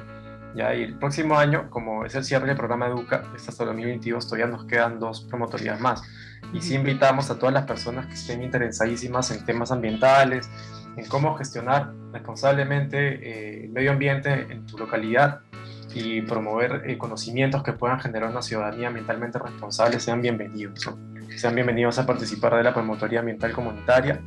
Ya, 0.56 0.74
y 0.74 0.84
el 0.84 0.96
próximo 0.96 1.38
año, 1.38 1.70
como 1.70 2.06
es 2.06 2.15
el 2.15 2.24
cierre 2.24 2.48
del 2.48 2.58
programa 2.58 2.88
Educa, 2.88 3.24
hasta 3.36 3.65
2022, 3.65 4.25
todavía 4.25 4.48
nos 4.48 4.65
quedan 4.65 5.00
dos 5.00 5.22
promotorías 5.22 5.79
más. 5.79 6.01
Y 6.53 6.62
sí 6.62 6.75
invitamos 6.75 7.29
a 7.29 7.38
todas 7.38 7.53
las 7.53 7.65
personas 7.65 8.08
que 8.08 8.13
estén 8.13 8.41
interesadísimas 8.41 9.29
en 9.32 9.46
temas 9.46 9.72
ambientales, 9.72 10.50
en 10.98 11.06
cómo 11.06 11.36
gestionar 11.36 11.94
responsablemente 12.12 12.98
eh, 12.98 13.65
el 13.65 13.72
medio 13.72 13.91
ambiente 13.91 14.48
en 14.50 14.65
tu 14.65 14.77
localidad 14.77 15.41
y 15.94 16.22
promover 16.22 16.84
eh, 16.86 16.98
conocimientos 16.98 17.62
que 17.62 17.74
puedan 17.74 18.00
generar 18.00 18.29
una 18.29 18.41
ciudadanía 18.41 18.88
ambientalmente 18.88 19.38
responsable, 19.38 20.00
sean 20.00 20.22
bienvenidos. 20.22 20.89
Sean 21.36 21.53
bienvenidos 21.53 22.00
a 22.00 22.08
participar 22.08 22.56
de 22.56 22.63
la 22.63 22.74
promotoría 22.74 23.20
ambiental 23.20 23.51
comunitaria. 23.51 24.20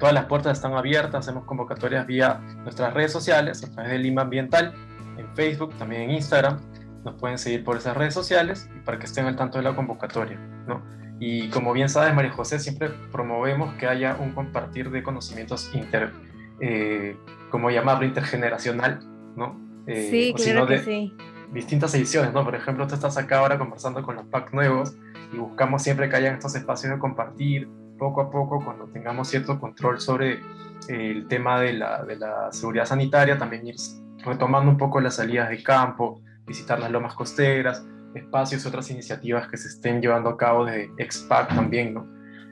Todas 0.00 0.14
las 0.14 0.24
puertas 0.24 0.56
están 0.56 0.74
abiertas, 0.74 1.26
hacemos 1.26 1.44
convocatorias 1.44 2.06
vía 2.06 2.40
nuestras 2.62 2.92
redes 2.94 3.12
sociales, 3.12 3.62
a 3.62 3.70
través 3.70 3.92
de 3.92 3.98
Lima 3.98 4.22
Ambiental 4.22 4.74
en 5.16 5.34
Facebook, 5.34 5.74
también 5.78 6.02
en 6.02 6.10
Instagram. 6.12 6.60
Nos 7.04 7.14
pueden 7.16 7.38
seguir 7.38 7.64
por 7.64 7.76
esas 7.76 7.96
redes 7.96 8.14
sociales 8.14 8.70
para 8.84 8.98
que 8.98 9.06
estén 9.06 9.26
al 9.26 9.36
tanto 9.36 9.58
de 9.58 9.64
la 9.64 9.76
convocatoria. 9.76 10.38
¿no? 10.66 10.82
Y 11.20 11.48
como 11.48 11.72
bien 11.72 11.88
sabes, 11.88 12.14
María 12.14 12.32
José, 12.32 12.58
siempre 12.58 12.90
promovemos 13.12 13.74
que 13.74 13.86
haya 13.86 14.16
un 14.18 14.32
compartir 14.32 14.90
de 14.90 15.02
conocimientos 15.02 15.70
inter, 15.74 16.12
eh, 16.60 17.16
como 17.50 17.70
llamarlo, 17.70 18.04
intergeneracional, 18.04 19.00
¿no? 19.36 19.60
Eh, 19.86 20.08
sí, 20.10 20.34
claro 20.34 20.66
que 20.66 20.78
sí. 20.78 21.16
Distintas 21.52 21.94
ediciones, 21.94 22.32
¿no? 22.32 22.44
Por 22.44 22.54
ejemplo, 22.54 22.86
tú 22.86 22.94
estás 22.94 23.16
acá 23.16 23.38
ahora 23.38 23.58
conversando 23.58 24.02
con 24.02 24.16
los 24.16 24.26
PAC 24.26 24.52
nuevos 24.52 24.96
y 25.32 25.36
buscamos 25.36 25.82
siempre 25.82 26.08
que 26.08 26.16
haya 26.16 26.32
estos 26.32 26.56
espacios 26.56 26.92
de 26.92 26.98
compartir 26.98 27.68
poco 27.98 28.20
a 28.20 28.30
poco 28.30 28.64
cuando 28.64 28.86
tengamos 28.86 29.28
cierto 29.28 29.60
control 29.60 30.00
sobre 30.00 30.40
el 30.88 31.28
tema 31.28 31.60
de 31.60 31.74
la, 31.74 32.02
de 32.04 32.16
la 32.16 32.52
seguridad 32.52 32.86
sanitaria, 32.86 33.38
también 33.38 33.66
ir 33.66 33.76
retomando 34.24 34.70
un 34.70 34.78
poco 34.78 35.00
las 35.00 35.16
salidas 35.16 35.48
de 35.50 35.62
campo, 35.62 36.20
visitar 36.46 36.78
las 36.78 36.90
lomas 36.90 37.14
costeras, 37.14 37.84
espacios 38.14 38.64
otras 38.66 38.90
iniciativas 38.90 39.48
que 39.48 39.56
se 39.56 39.68
estén 39.68 40.00
llevando 40.00 40.30
a 40.30 40.36
cabo 40.36 40.64
de 40.64 40.90
EXPAC 40.98 41.54
también, 41.54 41.94
¿no? 41.94 42.06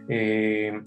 Eh, 0.08 0.80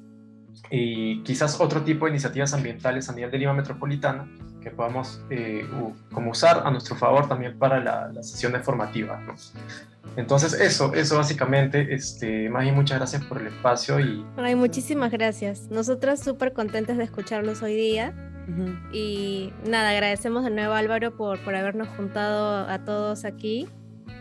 y 0.69 1.21
quizás 1.23 1.59
otro 1.59 1.81
tipo 1.81 2.05
de 2.05 2.11
iniciativas 2.11 2.53
ambientales 2.53 3.09
a 3.09 3.13
nivel 3.13 3.31
de 3.31 3.37
Lima 3.37 3.53
Metropolitana 3.53 4.27
que 4.61 4.71
podamos 4.71 5.21
eh, 5.29 5.63
como 6.11 6.31
usar 6.31 6.63
a 6.65 6.71
nuestro 6.71 6.95
favor 6.95 7.27
también 7.27 7.57
para 7.59 7.79
la, 7.79 8.11
la 8.11 8.23
sesión 8.23 8.51
formativa. 8.63 9.21
¿no? 9.21 9.35
Entonces 10.15 10.53
eso, 10.53 10.93
eso 10.95 11.17
básicamente, 11.17 11.93
este, 11.93 12.45
y 12.45 12.71
muchas 12.71 12.97
gracias 12.97 13.23
por 13.25 13.39
el 13.39 13.47
espacio 13.47 13.99
y... 13.99 14.25
Ay, 14.37 14.55
muchísimas 14.55 15.11
gracias. 15.11 15.67
Nosotras 15.69 16.19
súper 16.23 16.53
contentas 16.53 16.97
de 16.97 17.03
escucharlos 17.03 17.61
hoy 17.61 17.75
día 17.75 18.13
y 18.91 19.53
nada, 19.67 19.89
agradecemos 19.89 20.43
de 20.43 20.51
nuevo 20.51 20.73
Álvaro 20.73 21.15
por, 21.15 21.39
por 21.39 21.55
habernos 21.55 21.87
juntado 21.89 22.67
a 22.69 22.83
todos 22.85 23.25
aquí. 23.25 23.67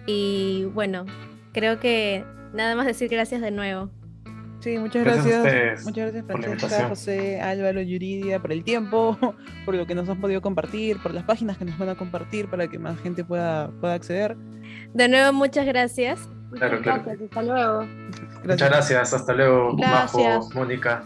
Y 0.07 0.65
bueno, 0.75 1.07
creo 1.53 1.79
que 1.79 2.25
nada 2.53 2.75
más 2.75 2.87
decir 2.87 3.09
gracias 3.09 3.41
de 3.41 3.51
nuevo. 3.51 3.91
Sí, 4.61 4.79
muchas 4.79 5.05
gracias. 5.05 5.85
muchas 5.85 6.13
gracias 6.13 6.25
Francesca, 6.27 6.89
José, 6.89 7.39
Álvaro, 7.39 7.83
Yuridia, 7.83 8.41
por 8.41 8.51
el 8.51 8.65
tiempo, 8.65 9.19
por 9.67 9.75
lo 9.75 9.87
que 9.87 9.95
nos 9.95 10.09
han 10.09 10.21
podido 10.21 10.41
compartir, 10.41 10.97
por 11.03 11.13
las 11.13 11.25
páginas 11.25 11.59
que 11.59 11.67
nos 11.67 11.77
van 11.77 11.91
a 11.91 11.95
compartir 11.97 12.49
para 12.49 12.67
que 12.67 12.79
más 12.79 12.99
gente 13.01 13.25
pueda, 13.25 13.71
pueda 13.81 13.93
acceder. 13.93 14.37
De 14.95 15.07
nuevo, 15.07 15.35
muchas 15.35 15.67
gracias. 15.67 16.31
Claro, 16.53 16.81
Gracias, 16.81 17.21
hasta 17.21 17.43
luego. 17.43 17.87
Muchas 18.45 18.71
gracias, 18.71 19.13
hasta 19.13 19.33
luego, 19.35 19.77
gracias. 19.77 20.55
Mónica. 20.55 21.05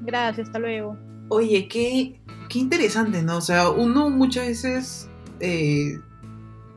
Gracias, 0.00 0.48
hasta 0.48 0.58
luego. 0.58 0.96
Oye, 1.28 1.68
qué, 1.68 2.20
qué 2.48 2.58
interesante, 2.58 3.22
¿no? 3.22 3.36
O 3.38 3.40
sea, 3.40 3.70
uno 3.70 4.10
muchas 4.10 4.46
veces 4.46 5.08
eh, 5.40 6.00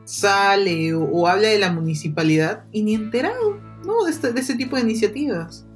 sale 0.04 0.94
o, 0.94 1.26
habla 1.26 1.48
de 1.48 1.58
la 1.58 1.72
municipalidad 1.72 2.64
y 2.72 2.82
ni 2.82 2.94
enterado, 2.94 3.58
¿no? 3.84 4.04
De, 4.04 4.10
este, 4.10 4.32
de 4.32 4.40
ese 4.40 4.54
tipo 4.54 4.76
de 4.76 4.82
iniciativas. 4.82 5.66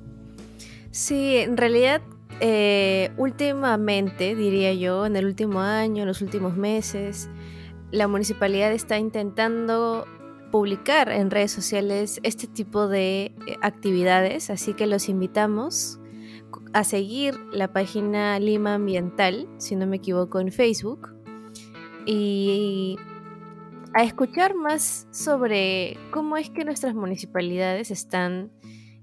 Sí, 0.91 1.37
en 1.39 1.57
realidad, 1.57 2.03
eh, 2.41 3.11
últimamente, 3.17 4.35
diría 4.35 4.73
yo, 4.75 5.07
en 5.07 5.17
el 5.17 5.27
último 5.27 5.61
año, 5.61 6.03
en 6.03 6.09
los 6.09 6.23
últimos 6.23 6.57
meses, 6.57 7.29
la 7.91 8.09
municipalidad 8.09 8.73
está 8.73 8.99
intentando 8.99 10.07
publicar 10.51 11.11
en 11.11 11.31
redes 11.31 11.53
sociales 11.53 12.21
este 12.23 12.47
tipo 12.47 12.89
de 12.89 13.33
eh, 13.47 13.57
actividades, 13.63 14.51
así 14.51 14.75
que 14.75 14.87
los 14.87 15.09
invitamos 15.09 15.99
a 16.73 16.85
seguir 16.85 17.39
la 17.53 17.73
página 17.73 18.39
Lima 18.39 18.75
Ambiental, 18.75 19.49
si 19.59 19.77
no 19.77 19.87
me 19.87 19.97
equivoco, 19.97 20.41
en 20.41 20.53
Facebook, 20.53 21.15
y 22.05 22.97
a 23.95 24.03
escuchar 24.03 24.55
más 24.55 25.09
sobre 25.11 25.97
cómo 26.11 26.37
es 26.37 26.51
que 26.51 26.65
nuestras 26.65 26.95
municipalidades 26.95 27.91
están 27.91 28.53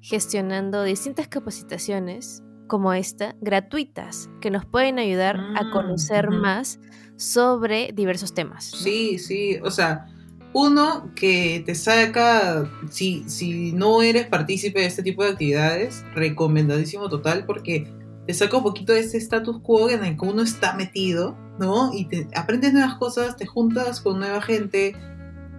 gestionando 0.01 0.84
distintas 0.84 1.27
capacitaciones 1.27 2.43
como 2.67 2.93
esta, 2.93 3.36
gratuitas, 3.41 4.29
que 4.41 4.51
nos 4.51 4.65
pueden 4.65 5.00
ayudar 5.00 5.38
a 5.55 5.63
mm, 5.63 5.72
conocer 5.72 6.29
más 6.29 6.79
sobre 7.15 7.91
diversos 7.93 8.34
temas. 8.34 8.65
Sí, 8.65 9.17
sí, 9.20 9.60
o 9.63 9.72
sea, 9.72 10.08
uno 10.53 11.12
que 11.15 11.63
te 11.65 11.75
saca, 11.75 12.69
si, 12.89 13.27
si 13.27 13.74
no 13.74 14.01
eres 14.01 14.27
partícipe 14.27 14.81
de 14.81 14.86
este 14.86 15.03
tipo 15.03 15.24
de 15.24 15.31
actividades, 15.31 16.05
recomendadísimo 16.13 17.10
total 17.10 17.45
porque 17.45 17.88
te 18.27 18.33
saca 18.33 18.57
un 18.57 18.63
poquito 18.63 18.93
de 18.93 19.00
ese 19.00 19.17
status 19.17 19.60
quo 19.62 19.89
en 19.89 20.03
el 20.05 20.17
que 20.17 20.25
uno 20.25 20.43
está 20.43 20.74
metido, 20.74 21.36
¿no? 21.60 21.91
Y 21.93 22.05
te 22.05 22.27
aprendes 22.36 22.74
nuevas 22.74 22.95
cosas, 22.95 23.36
te 23.36 23.45
juntas 23.45 24.00
con 24.00 24.19
nueva 24.19 24.41
gente, 24.41 24.95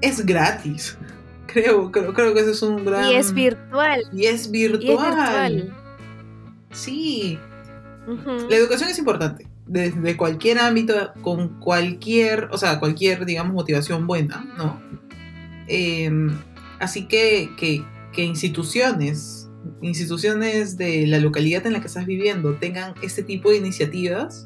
es 0.01 0.25
gratis. 0.25 0.97
Creo, 1.47 1.93
creo, 1.93 2.13
creo 2.15 2.35
que 2.35 2.41
ese 2.41 2.51
es 2.51 2.63
un 2.63 2.85
gran... 2.85 3.13
Y 3.13 3.15
es 3.15 3.33
virtual. 3.33 4.03
Y 4.13 4.25
es 4.25 4.51
virtual. 4.51 5.73
Sí. 6.73 7.39
La 8.49 8.57
educación 8.57 8.91
es 8.91 8.99
importante 8.99 9.47
desde 9.67 10.17
cualquier 10.17 10.59
ámbito, 10.59 11.13
con 11.23 11.61
cualquier, 11.61 12.49
o 12.53 12.59
sea, 12.59 12.79
cualquier, 12.79 13.25
digamos, 13.25 13.55
motivación 13.55 14.07
buena, 14.07 14.45
¿no? 14.57 14.81
Em, 15.67 16.37
así 16.79 17.07
que, 17.07 17.51
que, 17.57 17.85
instituciones, 18.23 19.49
instituciones 19.81 20.77
de 20.77 21.07
la 21.07 21.19
localidad 21.19 21.67
en 21.67 21.73
la 21.73 21.81
que 21.81 21.87
estás 21.87 22.07
viviendo 22.07 22.55
tengan 22.55 22.95
este 23.03 23.23
tipo 23.23 23.51
de 23.51 23.57
iniciativas, 23.57 24.45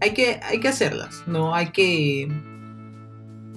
hay 0.00 0.14
que, 0.14 0.40
hay 0.42 0.60
que 0.60 0.68
hacerlas, 0.68 1.22
¿no? 1.26 1.54
Hay 1.54 1.70
que, 1.70 2.28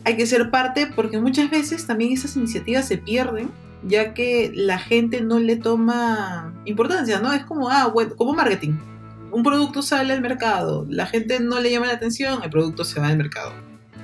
hay 0.04 0.18
que 0.18 0.26
ser 0.26 0.50
parte 0.50 0.88
porque 0.88 1.20
muchas 1.20 1.50
veces 1.50 1.86
también 1.86 2.12
esas 2.12 2.36
iniciativas 2.36 2.88
se 2.88 2.98
pierden 2.98 3.50
ya 3.84 4.14
que 4.14 4.52
la 4.56 4.80
gente 4.80 5.22
no 5.22 5.40
le 5.40 5.56
toma 5.56 6.54
importancia, 6.66 7.20
¿no? 7.20 7.32
Es 7.32 7.46
como, 7.46 7.70
ah, 7.70 7.88
bueno, 7.94 8.16
como 8.16 8.34
marketing 8.34 8.74
un 9.32 9.44
producto 9.44 9.82
sale 9.82 10.14
al 10.14 10.22
mercado, 10.22 10.86
la 10.90 11.06
gente 11.06 11.40
no 11.40 11.60
le 11.60 11.72
llama 11.72 11.88
la 11.88 11.94
atención, 11.94 12.42
el 12.44 12.50
producto 12.50 12.84
se 12.84 13.00
va 13.00 13.08
al 13.08 13.18
mercado. 13.18 13.54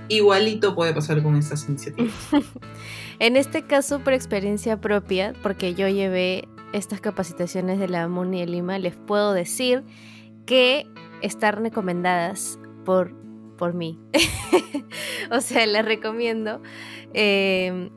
Igualito 0.09 0.75
puede 0.75 0.93
pasar 0.93 1.23
con 1.23 1.35
estas 1.35 1.67
iniciativas. 1.67 2.13
en 3.19 3.37
este 3.37 3.63
caso, 3.63 3.99
por 3.99 4.13
experiencia 4.13 4.79
propia, 4.79 5.33
porque 5.41 5.73
yo 5.73 5.87
llevé 5.87 6.47
estas 6.73 6.99
capacitaciones 6.99 7.79
de 7.79 7.87
la 7.87 8.07
MUNI 8.07 8.41
de 8.41 8.47
Lima, 8.47 8.79
les 8.79 8.95
puedo 8.95 9.33
decir 9.33 9.83
que 10.45 10.87
están 11.21 11.63
recomendadas 11.63 12.59
por, 12.83 13.13
por 13.57 13.73
mí. 13.73 13.99
o 15.31 15.39
sea, 15.39 15.65
les 15.65 15.85
recomiendo. 15.85 16.61
Em, 17.13 17.89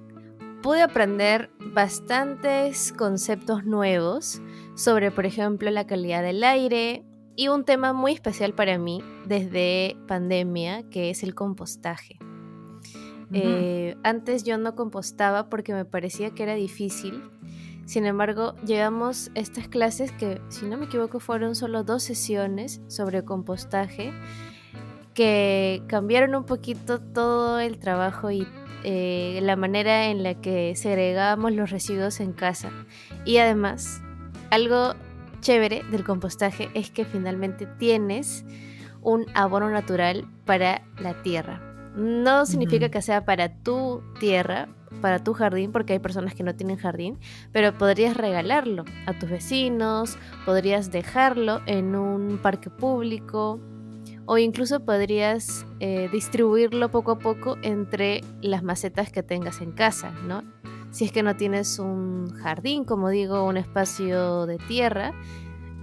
pude 0.63 0.83
aprender 0.83 1.51
bastantes 1.59 2.93
conceptos 2.93 3.65
nuevos 3.65 4.41
sobre, 4.75 5.11
por 5.11 5.27
ejemplo, 5.27 5.71
la 5.71 5.87
calidad 5.87 6.23
del 6.23 6.45
aire, 6.45 7.05
y 7.37 7.49
un 7.49 7.65
tema 7.65 7.93
muy 7.93 8.13
especial 8.13 8.55
para 8.55 8.79
mí 8.79 9.03
desde 9.27 9.97
pandemia, 10.09 10.89
que 10.89 11.11
es 11.11 11.23
el 11.23 11.35
compostaje. 11.35 12.19
Eh, 13.33 13.97
antes 14.05 14.45
yo 14.45 14.57
no 14.57 14.75
compostaba 14.75 15.49
porque 15.49 15.75
me 15.75 15.85
parecía 15.85 16.31
que 16.31 16.45
era 16.45 16.55
difícil. 16.55 17.23
Sin 17.85 18.07
embargo, 18.07 18.55
llevamos 18.65 19.31
estas 19.35 19.69
clases 19.69 20.11
que, 20.13 20.41
si 20.49 20.67
no 20.67 20.77
me 20.77 20.87
equivoco, 20.87 21.21
fueron 21.21 21.55
solo 21.55 21.85
dos 21.85 22.03
sesiones 22.03 22.81
sobre 22.89 23.25
compostaje 23.25 24.13
que 25.15 25.83
cambiaron 25.87 26.35
un 26.35 26.45
poquito 26.45 27.01
todo 27.01 27.59
el 27.61 27.79
trabajo 27.79 28.31
y 28.31 28.47
eh, 28.85 29.41
la 29.43 29.57
manera 29.57 30.07
en 30.07 30.23
la 30.23 30.35
que 30.41 30.75
segregamos 30.77 31.53
los 31.53 31.71
residuos 31.71 32.21
en 32.21 32.33
casa. 32.33 32.71
Y 33.25 33.39
además, 33.39 34.03
algo 34.51 34.95
chévere 35.47 35.85
del 35.93 36.03
compostaje 36.03 36.71
es 36.75 36.91
que 36.91 37.05
finalmente 37.05 37.67
tienes 37.79 38.45
un 39.01 39.27
abono 39.33 39.71
natural 39.71 40.29
para 40.45 40.83
la 40.99 41.23
tierra. 41.23 41.61
No 41.95 42.47
significa 42.47 42.89
que 42.89 43.01
sea 43.01 43.25
para 43.25 43.63
tu 43.63 44.03
tierra, 44.19 44.67
para 45.01 45.23
tu 45.23 45.35
jardín, 45.35 45.71
porque 45.71 45.93
hay 45.93 45.99
personas 46.01 46.35
que 46.35 46.43
no 46.43 46.57
tienen 46.57 46.79
jardín, 46.79 47.21
pero 47.53 47.79
podrías 47.79 48.17
regalarlo 48.17 48.85
a 49.07 49.13
tus 49.13 49.31
vecinos, 49.31 50.19
podrías 50.45 50.91
dejarlo 50.91 51.61
en 51.67 51.95
un 51.95 52.39
parque 52.43 52.69
público 52.69 53.61
o 54.25 54.39
incluso 54.39 54.81
podrías 54.81 55.65
eh, 55.79 56.09
distribuirlo 56.11 56.91
poco 56.91 57.13
a 57.13 57.19
poco 57.21 57.57
entre 57.63 58.23
las 58.43 58.65
macetas 58.65 59.13
que 59.13 59.23
tengas 59.23 59.61
en 59.61 59.71
casa, 59.71 60.11
¿no? 60.27 60.43
Si 60.97 61.05
es 61.05 61.13
que 61.13 61.23
no 61.23 61.37
tienes 61.37 61.79
un 61.79 62.35
jardín, 62.39 62.85
como 62.85 63.11
digo, 63.11 63.45
un 63.45 63.59
espacio 63.59 64.47
de 64.47 64.57
tierra, 64.57 65.13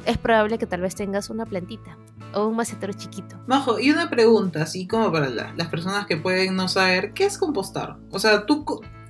es 0.08 0.18
probable 0.18 0.58
que 0.58 0.66
tal 0.66 0.82
vez 0.82 0.96
tengas 0.96 1.30
una 1.30 1.46
plantita 1.46 2.00
o 2.34 2.48
un 2.48 2.56
macetero 2.56 2.94
chiquito. 2.94 3.36
Majo, 3.46 3.80
y 3.80 3.92
una 3.92 4.10
pregunta, 4.10 4.64
así 4.64 4.88
como 4.88 5.12
para 5.12 5.30
las 5.30 5.68
personas 5.68 6.08
que 6.08 6.18
pueden 6.18 6.56
no 6.56 6.68
saber, 6.68 7.14
¿qué 7.14 7.26
es 7.26 7.38
compostar? 7.38 7.98
O 8.10 8.18
sea, 8.18 8.48
tú, 8.48 8.66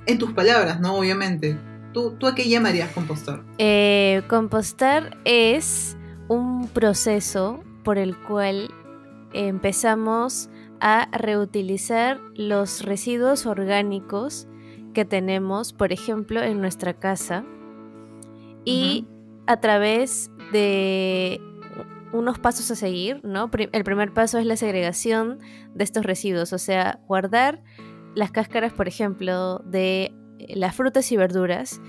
en 0.05 0.17
tus 0.17 0.33
palabras, 0.33 0.81
¿no? 0.81 0.97
Obviamente. 0.97 1.57
¿Tú, 1.93 2.17
tú 2.19 2.27
a 2.27 2.35
qué 2.35 2.49
llamarías 2.49 2.91
compostar? 2.91 3.41
Eh, 3.57 4.23
compostar 4.27 5.17
es 5.23 5.95
un 6.27 6.67
proceso 6.67 7.63
por 7.85 7.97
el 7.97 8.17
cual 8.17 8.73
empezamos 9.31 10.49
a 10.81 11.07
reutilizar 11.17 12.19
los 12.35 12.83
residuos 12.83 13.45
orgánicos 13.45 14.49
que 14.93 15.05
tenemos, 15.05 15.73
por 15.73 15.91
ejemplo, 15.91 16.41
en 16.41 16.61
nuestra 16.61 16.93
casa 16.93 17.43
y 18.65 19.07
a 19.47 19.59
través 19.59 20.31
de 20.51 21.41
unos 22.13 22.39
pasos 22.39 22.69
a 22.71 22.75
seguir, 22.75 23.19
¿no? 23.23 23.49
El 23.71 23.83
primer 23.83 24.13
paso 24.13 24.37
es 24.37 24.45
la 24.45 24.55
segregación 24.55 25.39
de 25.73 25.83
estos 25.83 26.05
residuos, 26.05 26.53
o 26.53 26.59
sea, 26.59 26.99
guardar 27.07 27.61
las 28.15 28.31
cáscaras, 28.31 28.71
por 28.71 28.87
ejemplo, 28.87 29.59
de 29.65 30.13
las 30.49 30.75
frutas 30.75 31.11
y 31.11 31.17
verduras, 31.17 31.81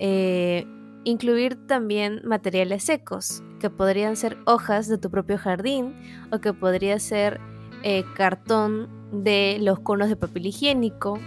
eh, 0.00 0.66
incluir 1.04 1.66
también 1.66 2.20
materiales 2.24 2.84
secos, 2.84 3.42
que 3.60 3.70
podrían 3.70 4.16
ser 4.16 4.36
hojas 4.46 4.88
de 4.88 4.98
tu 4.98 5.10
propio 5.10 5.38
jardín 5.38 5.94
o 6.32 6.40
que 6.40 6.52
podría 6.52 6.98
ser 6.98 7.40
eh, 7.84 8.04
cartón 8.16 8.88
de 9.12 9.58
los 9.60 9.78
conos 9.80 10.08
de 10.08 10.16
papel 10.16 10.46
higiénico 10.46 11.18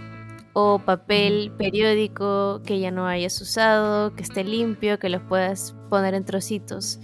o 0.52 0.78
papel 0.78 1.52
periódico 1.56 2.60
que 2.64 2.78
ya 2.78 2.90
no 2.90 3.06
hayas 3.06 3.40
usado, 3.40 4.14
que 4.14 4.22
esté 4.22 4.44
limpio, 4.44 4.98
que 4.98 5.08
los 5.08 5.22
puedas 5.22 5.74
poner 5.88 6.14
en 6.14 6.24
trocitos. 6.24 7.00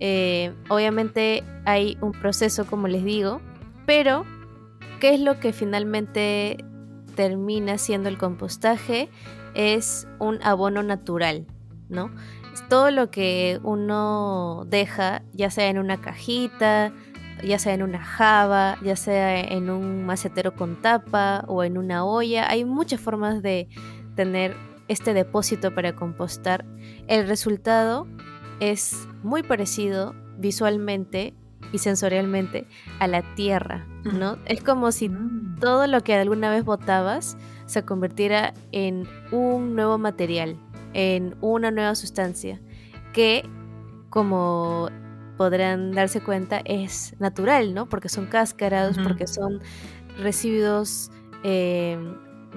Eh, 0.00 0.54
obviamente 0.68 1.44
hay 1.66 1.98
un 2.00 2.12
proceso, 2.12 2.66
como 2.66 2.88
les 2.88 3.04
digo, 3.04 3.40
pero 3.86 4.24
¿qué 4.98 5.14
es 5.14 5.20
lo 5.20 5.38
que 5.38 5.52
finalmente 5.52 6.64
termina 7.14 7.78
siendo 7.78 8.08
el 8.08 8.18
compostaje? 8.18 9.08
Es 9.54 10.08
un 10.18 10.42
abono 10.42 10.82
natural, 10.82 11.46
¿no? 11.88 12.10
todo 12.68 12.90
lo 12.90 13.10
que 13.10 13.60
uno 13.62 14.64
deja, 14.66 15.22
ya 15.32 15.50
sea 15.50 15.68
en 15.68 15.78
una 15.78 16.00
cajita, 16.00 16.92
ya 17.42 17.58
sea 17.58 17.74
en 17.74 17.82
una 17.82 18.02
java, 18.02 18.78
ya 18.82 18.96
sea 18.96 19.40
en 19.40 19.70
un 19.70 20.04
macetero 20.04 20.54
con 20.54 20.76
tapa 20.80 21.44
o 21.46 21.64
en 21.64 21.78
una 21.78 22.04
olla, 22.04 22.50
hay 22.50 22.64
muchas 22.64 23.00
formas 23.00 23.42
de 23.42 23.68
tener 24.14 24.56
este 24.88 25.14
depósito 25.14 25.74
para 25.74 25.94
compostar. 25.94 26.64
El 27.06 27.28
resultado 27.28 28.06
es 28.60 29.06
muy 29.22 29.42
parecido 29.42 30.14
visualmente 30.38 31.34
y 31.72 31.78
sensorialmente 31.78 32.66
a 32.98 33.06
la 33.06 33.22
tierra, 33.34 33.86
¿no? 34.04 34.38
Es 34.46 34.62
como 34.62 34.90
si 34.92 35.08
mm. 35.08 35.58
todo 35.60 35.86
lo 35.86 36.02
que 36.02 36.14
alguna 36.14 36.50
vez 36.50 36.64
botabas 36.64 37.36
se 37.66 37.84
convirtiera 37.84 38.52
en 38.72 39.06
un 39.30 39.76
nuevo 39.76 39.98
material, 39.98 40.56
en 40.92 41.36
una 41.40 41.70
nueva 41.70 41.94
sustancia 41.94 42.60
que, 43.12 43.48
como 44.08 44.88
podrán 45.40 45.92
darse 45.92 46.20
cuenta, 46.20 46.60
es 46.66 47.16
natural, 47.18 47.72
¿no? 47.72 47.88
Porque 47.88 48.10
son 48.10 48.26
cáscaras, 48.26 48.98
porque 49.02 49.26
son 49.26 49.62
residuos 50.18 51.10
eh, 51.44 51.96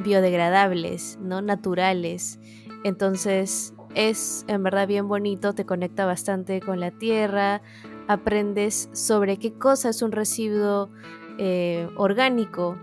biodegradables, 0.03 1.17
¿no? 1.21 1.41
Naturales. 1.41 2.41
Entonces, 2.83 3.73
es 3.95 4.43
en 4.49 4.63
verdad 4.63 4.85
bien 4.85 5.07
bonito, 5.07 5.53
te 5.53 5.65
conecta 5.65 6.05
bastante 6.05 6.59
con 6.59 6.81
la 6.81 6.91
tierra, 6.91 7.61
aprendes 8.09 8.89
sobre 8.91 9.37
qué 9.37 9.53
cosa 9.53 9.87
es 9.87 10.01
un 10.01 10.11
residuo 10.11 10.89
eh, 11.37 11.87
orgánico 11.95 12.77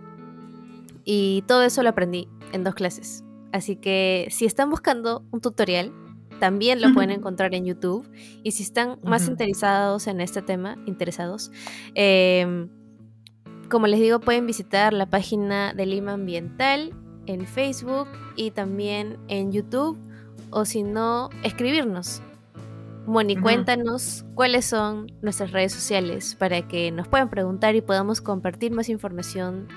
y 1.04 1.44
todo 1.46 1.62
eso 1.62 1.82
lo 1.82 1.90
aprendí 1.90 2.26
en 2.54 2.64
dos 2.64 2.74
clases. 2.74 3.22
Así 3.52 3.76
que 3.76 4.28
si 4.30 4.46
están 4.46 4.70
buscando 4.70 5.26
un 5.30 5.42
tutorial, 5.42 5.92
también 6.40 6.80
lo 6.80 6.92
pueden 6.92 7.10
encontrar 7.10 7.54
en 7.54 7.64
YouTube. 7.64 8.10
Y 8.42 8.52
si 8.52 8.64
están 8.64 8.98
más 9.04 9.28
interesados 9.28 10.06
en 10.06 10.20
este 10.20 10.42
tema, 10.42 10.76
interesados, 10.86 11.52
em, 11.94 12.68
como 13.68 13.86
les 13.86 14.00
digo, 14.00 14.18
pueden 14.18 14.46
visitar 14.46 14.92
la 14.92 15.06
página 15.06 15.72
de 15.74 15.86
Lima 15.86 16.14
Ambiental 16.14 16.92
en 17.26 17.46
Facebook 17.46 18.08
y 18.34 18.50
también 18.50 19.18
en 19.28 19.52
YouTube 19.52 19.96
o 20.50 20.64
si 20.64 20.82
no, 20.82 21.30
escribirnos. 21.44 22.22
Moni, 23.06 23.36
cuéntanos 23.36 24.24
cuáles 24.34 24.66
son 24.66 25.10
nuestras 25.22 25.52
redes 25.52 25.72
sociales 25.72 26.34
para 26.34 26.66
que 26.68 26.90
nos 26.90 27.08
puedan 27.08 27.30
preguntar 27.30 27.74
y 27.74 27.80
podamos 27.80 28.20
compartir 28.20 28.72
más 28.72 28.88
información 28.88 29.68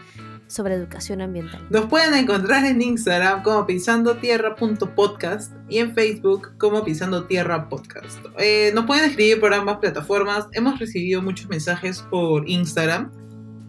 sobre 0.53 0.75
educación 0.75 1.21
ambiental. 1.21 1.65
Nos 1.71 1.85
pueden 1.87 2.13
encontrar 2.13 2.63
en 2.65 2.79
Instagram 2.79 3.41
como 3.41 3.65
pisandotierra.podcast 3.65 5.51
y 5.67 5.79
en 5.79 5.95
Facebook 5.95 6.55
como 6.59 6.83
Pisando. 6.83 7.27
Eh, 8.37 8.71
nos 8.75 8.85
pueden 8.85 9.05
escribir 9.05 9.39
por 9.39 9.51
ambas 9.53 9.77
plataformas. 9.77 10.47
Hemos 10.51 10.79
recibido 10.79 11.23
muchos 11.23 11.49
mensajes 11.49 12.03
por 12.11 12.47
Instagram, 12.47 13.11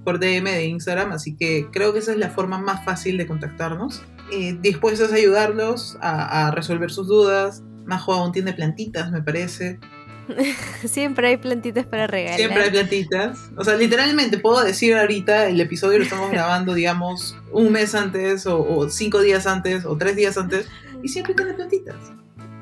por 0.05 0.19
DM 0.19 0.45
de 0.45 0.67
Instagram, 0.67 1.13
así 1.13 1.35
que 1.37 1.69
creo 1.73 1.95
que 1.95 2.01
esa 2.01 2.13
es 2.13 2.19
la 2.19 2.29
forma 2.29 2.59
más 2.59 2.85
fácil 2.85 3.17
de 3.17 3.27
contactarnos. 3.27 4.03
Eh, 4.31 4.59
dispuestos 4.61 5.11
a 5.11 5.17
ayudarlos 5.17 5.97
a, 6.03 6.51
resolver 6.51 6.91
sus 6.91 7.09
dudas. 7.09 7.63
Majo 7.87 8.13
aún 8.13 8.33
tiene 8.33 8.53
plantitas, 8.53 9.11
me 9.11 9.23
parece. 9.23 9.81
Siempre 10.85 11.29
hay 11.29 11.37
plantitas 11.37 11.87
para 11.87 12.07
regalar. 12.07 12.39
Siempre 12.39 12.65
hay 12.65 12.71
plantitas. 12.71 13.51
O 13.57 13.65
sea, 13.65 13.77
literalmente 13.77 14.39
puedo 14.39 14.63
decir 14.63 14.95
ahorita, 14.95 15.49
el 15.49 15.61
episodio 15.61 15.99
lo 15.99 16.05
estamos 16.05 16.31
grabando, 16.31 16.75
digamos, 16.75 17.37
un 17.53 17.73
mes 17.73 17.95
antes, 17.95 18.47
o, 18.47 18.89
cinco 18.91 19.21
días 19.21 19.47
antes, 19.47 19.85
o 19.85 19.97
tres 19.97 20.17
días 20.17 20.37
antes, 20.39 20.69
y 21.03 21.09
siempre 21.09 21.35
tiene 21.35 21.55
plantitas. 21.55 21.97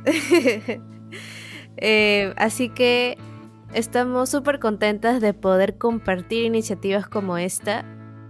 Eh, 1.79 2.35
así 2.37 2.68
que 2.68 3.16
estamos 3.72 4.29
súper 4.29 4.61
contentas 4.61 5.22
de 5.22 5.33
poder 5.33 5.79
compartir 5.79 6.44
iniciativas 6.44 7.09
como 7.09 7.38
esta 7.38 7.85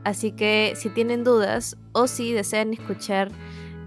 Así 0.04 0.32
que 0.32 0.72
si 0.76 0.90
tienen 0.90 1.24
dudas 1.24 1.76
o 1.92 2.06
si 2.06 2.32
desean 2.32 2.72
escuchar 2.72 3.30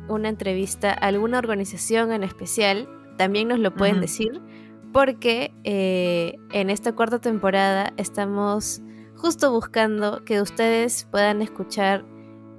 una 0.08 0.29
entrevista 0.29 0.91
a 0.91 1.08
alguna 1.08 1.39
organización 1.39 2.12
en 2.12 2.23
especial, 2.23 2.88
también 3.17 3.47
nos 3.47 3.60
lo 3.60 3.73
pueden 3.73 4.01
decir 4.01 4.41
porque 4.95 5.53
eh, 5.65 6.38
en 6.53 6.69
esta 6.69 6.95
cuarta 6.95 7.19
temporada 7.19 7.91
estamos 7.97 8.81
justo 9.17 9.51
buscando 9.51 10.23
que 10.23 10.41
ustedes 10.41 11.05
puedan 11.12 11.41
escuchar 11.41 12.05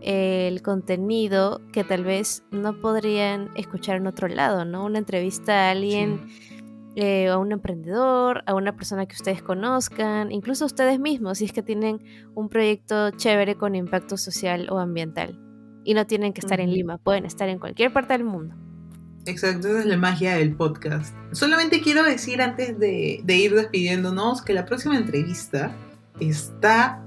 el 0.03 0.61
contenido 0.61 1.62
que 1.72 1.83
tal 1.83 2.05
vez 2.05 2.44
no 2.51 2.79
podrían 2.83 3.49
escuchar 3.57 3.96
en 3.96 4.07
otro 4.07 4.29
lado, 4.29 4.66
¿no? 4.66 4.85
Una 4.85 4.99
entrevista 4.99 5.68
a 5.68 5.70
alguien 5.70 6.27
eh, 6.94 7.29
a 7.29 7.38
un 7.38 7.53
emprendedor, 7.53 8.42
a 8.44 8.55
una 8.55 8.77
persona 8.77 9.07
que 9.07 9.14
ustedes 9.14 9.42
conozcan, 9.42 10.31
incluso 10.31 10.64
a 10.64 10.66
ustedes 10.66 11.01
mismos, 11.01 11.38
si 11.38 11.46
es 11.46 11.55
que 11.55 11.62
tienen 11.62 12.05
un 12.35 12.51
proyecto 12.51 13.12
chévere 13.12 13.55
con 13.55 13.75
impacto 13.75 14.18
social 14.18 14.68
o 14.70 14.79
ambiental. 14.79 15.40
Y 15.85 15.94
no 15.94 16.07
tienen 16.07 16.35
que 16.35 16.42
estar 16.42 16.61
en 16.61 16.70
Lima, 16.70 16.99
pueden 16.99 17.25
estar 17.25 17.49
en 17.49 17.59
cualquier 17.59 17.94
parte 17.94 18.12
del 18.12 18.25
mundo. 18.25 18.65
Exacto, 19.27 19.69
esa 19.69 19.81
es 19.81 19.87
la 19.87 19.97
magia 19.97 20.37
del 20.37 20.55
podcast. 20.55 21.15
Solamente 21.33 21.81
quiero 21.81 22.03
decir 22.03 22.41
antes 22.41 22.79
de, 22.79 23.23
ir 23.27 23.55
despidiéndonos 23.55 24.43
que 24.43 24.53
la 24.53 24.65
próxima 24.65 24.97
entrevista 24.97 25.73
está... 26.21 27.03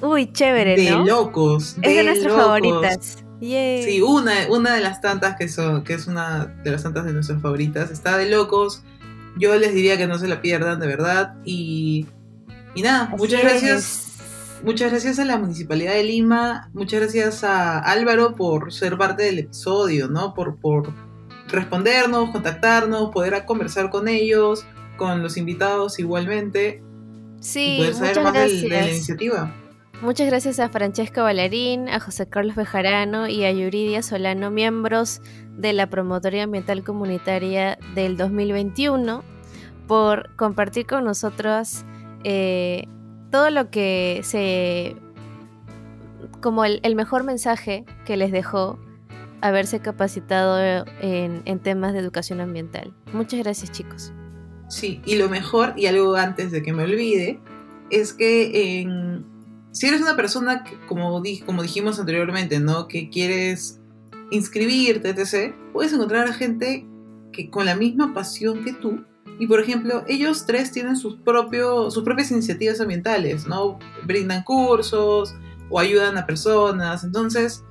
Uy, 0.00 0.30
chévere, 0.32 0.76
de 0.76 0.90
locos. 0.90 1.76
Es 1.82 1.96
de, 1.96 2.04
nuestras 2.04 2.34
favoritas. 2.34 3.24
Sí, 3.40 4.02
una, 4.02 4.32
una 4.50 4.74
de 4.74 4.82
las 4.82 5.00
tantas 5.00 5.36
que 5.36 5.48
son, 5.48 5.84
que 5.84 5.94
es 5.94 6.06
una 6.06 6.46
de 6.62 6.70
las 6.70 6.82
tantas 6.82 7.06
de 7.06 7.12
nuestras 7.12 7.40
favoritas. 7.40 7.90
Está 7.90 8.18
de 8.18 8.28
locos 8.28 8.82
yo 9.36 9.54
les 9.56 9.74
diría 9.74 9.96
que 9.96 10.06
no 10.06 10.18
se 10.18 10.28
la 10.28 10.40
pierdan, 10.40 10.80
de 10.80 10.86
verdad. 10.86 11.34
Y, 11.44 12.06
y 12.74 12.82
nada, 12.82 13.14
muchas 13.16 13.42
gracias. 13.42 14.02
Muchas 14.64 14.90
gracias 14.90 15.18
a 15.18 15.26
la 15.26 15.36
Municipalidad 15.36 15.92
de 15.92 16.02
Lima, 16.02 16.70
muchas 16.72 17.00
gracias 17.00 17.44
a 17.44 17.78
Álvaro 17.78 18.34
por 18.34 18.72
ser 18.72 18.96
parte 18.96 19.22
del 19.24 19.40
episodio, 19.40 20.08
¿no? 20.08 20.32
Por, 20.32 20.56
por 20.56 20.94
respondernos, 21.48 22.30
contactarnos, 22.30 23.10
poder 23.10 23.44
conversar 23.44 23.90
con 23.90 24.08
ellos, 24.08 24.66
con 24.96 25.22
los 25.22 25.36
invitados 25.36 25.98
igualmente. 25.98 26.82
Sí, 27.40 27.76
poder 27.78 27.94
saber 27.94 28.20
más 28.22 28.32
de 28.34 28.68
la 28.68 28.88
iniciativa. 28.88 29.54
Muchas 30.02 30.26
gracias 30.26 30.60
a 30.60 30.68
Francesca 30.68 31.22
Balarín, 31.22 31.88
a 31.88 32.00
José 32.00 32.28
Carlos 32.28 32.54
Bejarano 32.54 33.28
y 33.28 33.44
a 33.44 33.50
Yuridia 33.50 34.02
Solano, 34.02 34.50
miembros 34.50 35.22
de 35.56 35.72
la 35.72 35.88
Promotoría 35.88 36.42
Ambiental 36.42 36.84
Comunitaria 36.84 37.78
del 37.94 38.18
2021, 38.18 39.24
por 39.86 40.36
compartir 40.36 40.86
con 40.86 41.04
nosotros 41.04 41.86
eh, 42.24 42.86
todo 43.30 43.48
lo 43.50 43.70
que 43.70 44.20
se... 44.22 44.96
como 46.42 46.66
el, 46.66 46.94
mejor 46.94 47.24
mensaje 47.24 47.86
que 48.04 48.18
les 48.18 48.32
dejó 48.32 48.78
haberse 49.40 49.80
capacitado 49.80 50.84
en, 51.00 51.42
en 51.44 51.58
temas 51.60 51.92
de 51.92 52.00
educación 52.00 52.40
ambiental. 52.40 52.94
Muchas 53.12 53.40
gracias 53.40 53.70
chicos. 53.72 54.12
Sí, 54.68 55.00
y 55.04 55.16
lo 55.16 55.28
mejor, 55.28 55.74
y 55.76 55.86
algo 55.86 56.16
antes 56.16 56.50
de 56.50 56.62
que 56.62 56.72
me 56.72 56.84
olvide, 56.84 57.40
es 57.90 58.12
que 58.12 58.80
en, 58.80 59.24
si 59.70 59.86
eres 59.86 60.00
una 60.00 60.16
persona, 60.16 60.64
como, 60.88 61.20
dijimos 61.20 62.00
anteriormente, 62.00 62.60
¿no? 62.60 62.88
que 62.88 63.10
quieres 63.10 63.80
inscribirte, 64.30 65.10
etc., 65.10 65.54
puedes 65.72 65.92
encontrar 65.92 66.26
a 66.26 66.32
gente 66.32 66.86
que 67.32 67.50
con 67.50 67.66
la 67.66 67.76
misma 67.76 68.12
pasión 68.12 68.64
que 68.64 68.72
tú. 68.72 69.04
Y 69.38 69.46
por 69.46 69.60
ejemplo, 69.60 70.02
ellos 70.08 70.46
tres 70.46 70.72
tienen 70.72 70.96
sus, 70.96 71.16
propios, 71.16 71.92
sus 71.92 72.02
propias 72.02 72.30
iniciativas 72.30 72.80
ambientales, 72.80 73.46
¿no? 73.46 73.78
Brindan 74.04 74.42
cursos 74.44 75.34
o 75.68 75.78
ayudan 75.78 76.16
a 76.16 76.24
personas. 76.24 77.04
Entonces, 77.04 77.62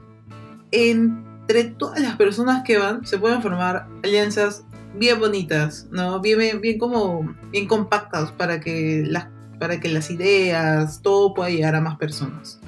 entre 1.47 1.65
todas 1.65 2.01
las 2.01 2.15
personas 2.15 2.63
que 2.63 2.77
van, 2.77 3.05
se 3.05 3.19
pueden 3.19 3.41
formar 3.41 3.87
alianzas 4.03 4.65
bien 4.95 5.19
bonitas, 5.19 5.87
¿no? 5.91 6.19
Bien, 6.19 6.59
bien, 6.59 6.79
como 6.79 7.35
bien 7.51 7.67
compactas 7.67 8.31
para 8.31 8.59
que 8.59 9.03
las 9.05 9.27
para 9.59 9.79
que 9.79 9.87
las 9.87 10.11
ideas, 10.11 11.01
todo 11.01 11.33
pueda 11.33 11.49
llegar 11.49 11.75
a 11.75 11.81
más 11.81 11.97
personas. 11.97 12.59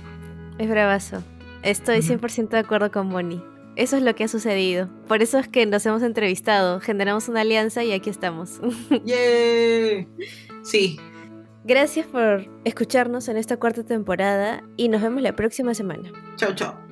Es 0.58 0.70
bravazo. 0.70 1.22
Estoy 1.64 1.98
100% 1.98 2.50
de 2.50 2.60
acuerdo 2.60 2.92
con 2.92 3.10
Bonnie. 3.10 3.44
Eso 3.76 3.98
es 3.98 4.04
lo 4.04 4.16
que 4.16 4.24
ha 4.24 4.28
sucedido. 4.30 4.88
Por 5.08 5.22
eso 5.22 5.38
es 5.38 5.50
que 5.50 5.66
nos 5.66 5.86
hemos 5.86 6.02
entrevistado, 6.02 6.80
generamos 6.80 7.28
una 7.28 7.42
alianza 7.42 7.84
y 7.84 7.92
aquí 7.92 8.10
estamos. 8.10 8.62
¡Yay! 9.06 10.08
Sí. 10.64 10.98
Gracias 11.66 12.08
por 12.08 12.48
escucharnos 12.64 13.28
en 13.28 13.36
esta 13.36 13.58
cuarta 13.58 13.84
temporada 13.84 14.64
y 14.78 14.88
nos 14.88 15.02
vemos 15.02 15.22
la 15.22 15.36
próxima 15.36 15.74
semana. 15.74 16.10
Chao, 16.38 16.56
chao. 16.56 16.87